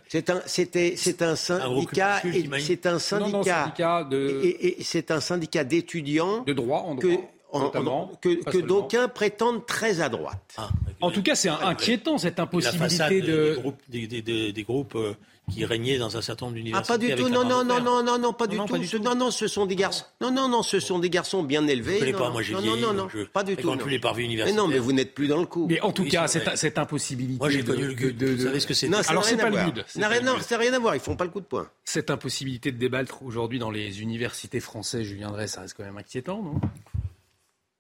[0.08, 2.24] C'est un, c'était, c'est un syndicat,
[2.58, 4.42] c'est un syndicat, de...
[4.44, 10.56] et, c'est un syndicat d'étudiants de droit en droit que, d'aucuns prétendent très à droite.
[10.58, 10.70] Ah,
[11.02, 13.62] en tout cas, c'est inquiétant cette impossibilité de...
[13.88, 15.14] Des groupes, euh,
[15.52, 16.93] qui régnaient dans un certain nombre d'universités.
[16.93, 17.30] Ah, pas du tout.
[17.30, 19.00] Non, non, non, non, non, non, pas du tout.
[19.00, 20.06] Non, non, ce sont des garçons.
[20.20, 22.00] Non, non, non, ce sont des garçons bien élevés.
[22.00, 23.76] Je ne pas, moi, j'ai Non, non, non, pas du tout.
[23.76, 24.56] tous les parvis universitaires.
[24.56, 25.68] Mais non, mais vous n'êtes plus dans le coup.
[25.70, 27.39] Mais en tout cas, cette, impossibilité.
[27.39, 29.72] Moi, j'ai connu le de, Vous savez ce que c'est Non, alors c'est pas le
[29.72, 29.86] but.
[30.24, 30.95] Non, c'est rien à voir.
[30.95, 31.70] Ils font pas le coup de poing.
[31.86, 35.98] Cette impossibilité de débattre aujourd'hui dans les universités françaises, Julien Drey, ça reste quand même
[35.98, 36.60] inquiétant, non?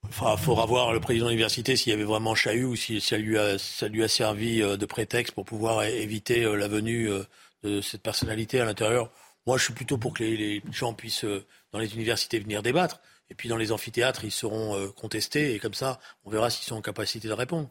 [0.09, 3.17] Il faudra voir le président de l'université s'il y avait vraiment chahut ou si ça
[3.17, 7.09] lui a, ça lui a servi euh, de prétexte pour pouvoir éviter euh, la venue
[7.09, 7.23] euh,
[7.63, 9.11] de cette personnalité à l'intérieur.
[9.45, 11.25] Moi, je suis plutôt pour que les, gens puissent,
[11.71, 12.99] dans les universités, venir débattre.
[13.29, 15.53] Et puis, dans les amphithéâtres, ils seront contestés.
[15.53, 17.69] Et comme ça, on verra s'ils sont en capacité de répondre.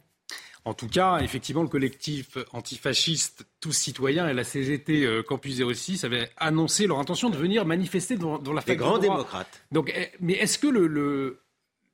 [0.64, 6.30] En tout cas, effectivement, le collectif antifasciste Tous Citoyens et la CGT Campus 06 avaient
[6.36, 8.66] annoncé leur intention de venir manifester dans, la fac.
[8.66, 9.62] Des grands démocrates.
[9.70, 11.40] Donc, eh, mais est-ce que le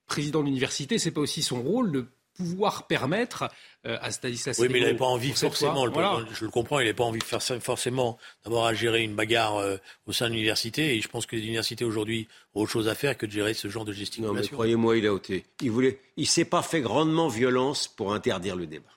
[0.07, 3.51] président de l'université, c'est pas aussi son rôle de pouvoir permettre
[3.87, 6.95] euh, à Stanislas Oui, mais il n'avait pas envie forcément, je le comprends, il n'avait
[6.95, 9.77] pas envie de faire forcément d'avoir à gérer une bagarre euh,
[10.07, 10.97] au sein de l'université.
[10.97, 13.55] Et je pense que les universités aujourd'hui ont autre chose à faire que de gérer
[13.55, 14.35] ce genre de gesticulation.
[14.35, 15.45] Non, mais croyez-moi, il a ôté.
[15.61, 18.89] Il voulait, il s'est pas fait grandement violence pour interdire le débat.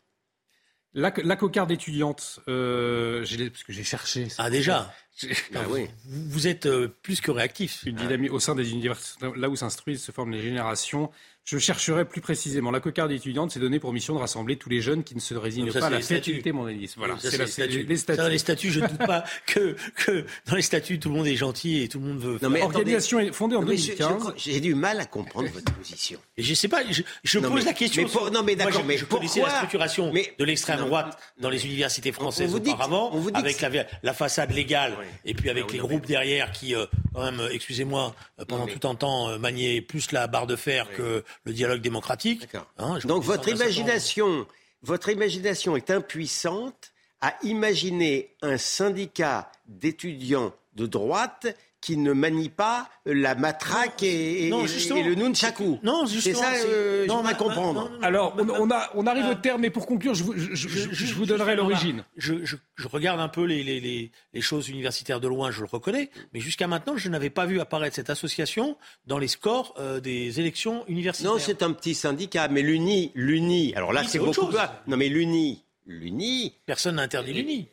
[0.93, 4.29] La, cocarde étudiante, euh, parce que j'ai cherché.
[4.38, 4.93] Ah déjà?
[5.55, 5.88] Ah oui.
[6.05, 7.84] vous, vous êtes euh, plus que réactif.
[7.86, 11.09] Une dynamique au sein des universités, là où s'instruisent, se forment les générations.
[11.47, 12.72] Je chercherai plus précisément.
[12.72, 15.36] La cocarde étudiante s'est donnée pour mission de rassembler tous les jeunes qui ne se
[15.36, 16.16] résignent Donc ça, pas à la statuts.
[16.16, 16.95] fertilité mondialiste.
[16.97, 17.84] Voilà, Ça, c'est la- les statuts.
[17.84, 21.09] les Ça, dans les statuts, je ne doute pas que, que dans les statuts, tout
[21.09, 22.39] le monde est gentil et tout le monde veut.
[22.41, 22.63] Non, mais.
[22.63, 24.20] Organisation est fondée en Non, mais je- je 2015.
[24.22, 26.20] crois- J'ai du mal à comprendre votre position.
[26.36, 28.01] Et je sais pas, je, je Non, pose mais- la question.
[28.01, 30.45] mais pour- sur- non, mais d'accord, je, mais je connaissais la pourquoi structuration Mais- de
[30.45, 33.38] l'extrême droite non, dans les universités françaises on vous dit que- auparavant, on vous dit
[33.38, 33.70] avec la,
[34.01, 34.95] la façade légale
[35.26, 38.45] Et puis avec Ah oui, les groupes derrière qui, euh, quand même, euh, excusez-moi, euh,
[38.45, 42.47] pendant tout un temps maniaient plus la barre de fer que le dialogue démocratique.
[42.78, 44.47] Hein, Donc votre imagination,
[44.82, 46.91] votre imagination est impuissante
[47.22, 51.47] à imaginer un syndicat d'étudiants de droite
[51.86, 54.99] qui ne manie pas la matraque et, et- Non, et- justement.
[54.99, 55.77] et le nunchaku.
[55.83, 56.39] Non, C'est justement.
[56.39, 57.83] ça, c'est- euh, non, ma- comprendre.
[57.83, 60.33] non, non, non, Alors, on, a, on arrive au terme, mais pour conclure, je, vous-
[60.36, 62.03] je- je- je- je vous donnerai l'origine.
[62.17, 65.59] Je, je- je regarde un peu les, les- les- les choses universitaires de loin, je
[65.61, 69.75] le reconnais, mais jusqu'à maintenant, je n'avais pas vu apparaître cette association dans les scores
[69.77, 71.33] euh, des élections universitaires.
[71.33, 74.57] Non, c'est un petit syndicat, mais l'UNI, l'UNI, alors là c'est beaucoup chose.
[74.88, 76.53] Non mais l'UNI, l'UNI...
[76.65, 77.67] Personne n'a interdit l'UNI.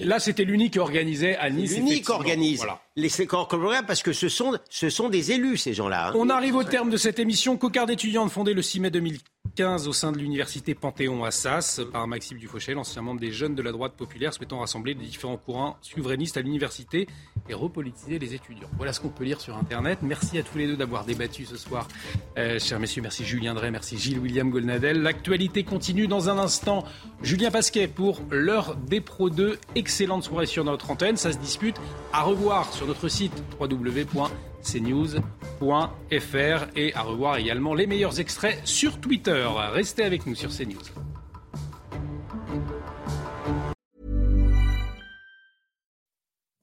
[0.00, 1.76] Là, c'était l'UNI qui organisait à Nice.
[1.76, 2.80] L'UNI qui organise Voilà.
[2.96, 3.08] les
[3.86, 6.08] parce que ce sont, ce sont des élus, ces gens-là.
[6.08, 6.12] hein.
[6.16, 7.56] On arrive au terme de cette émission.
[7.56, 9.22] Cocarde étudiante fondée le 6 mai 2015
[9.60, 13.72] au sein de l'université Panthéon Sasse par Maxime Dufauchel, ancien membre des jeunes de la
[13.72, 17.08] droite populaire souhaitant rassembler les différents courants souverainistes à l'université
[17.48, 18.68] et repolitiser les étudiants.
[18.76, 19.98] Voilà ce qu'on peut lire sur Internet.
[20.02, 21.88] Merci à tous les deux d'avoir débattu ce soir.
[22.36, 25.02] Euh, chers messieurs, merci Julien Drey, merci Gilles William Golnadel.
[25.02, 26.84] L'actualité continue dans un instant.
[27.22, 29.58] Julien Pasquet pour l'heure des Pro 2.
[29.74, 31.16] Excellente soirée sur notre antenne.
[31.16, 31.76] Ça se dispute.
[32.12, 33.32] À revoir sur notre site
[34.64, 39.46] www.cnews.fr et à revoir également les meilleurs extraits sur Twitter.
[39.72, 40.82] Restez avec nous sur CNews.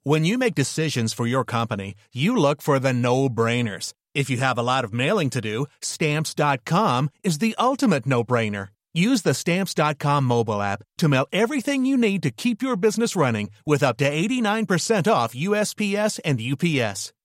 [0.08, 3.91] When you make decisions for your company, you look for the no brainers.
[4.14, 8.68] If you have a lot of mailing to do, stamps.com is the ultimate no brainer.
[8.93, 13.50] Use the stamps.com mobile app to mail everything you need to keep your business running
[13.66, 17.12] with up to 89% off USPS and UPS.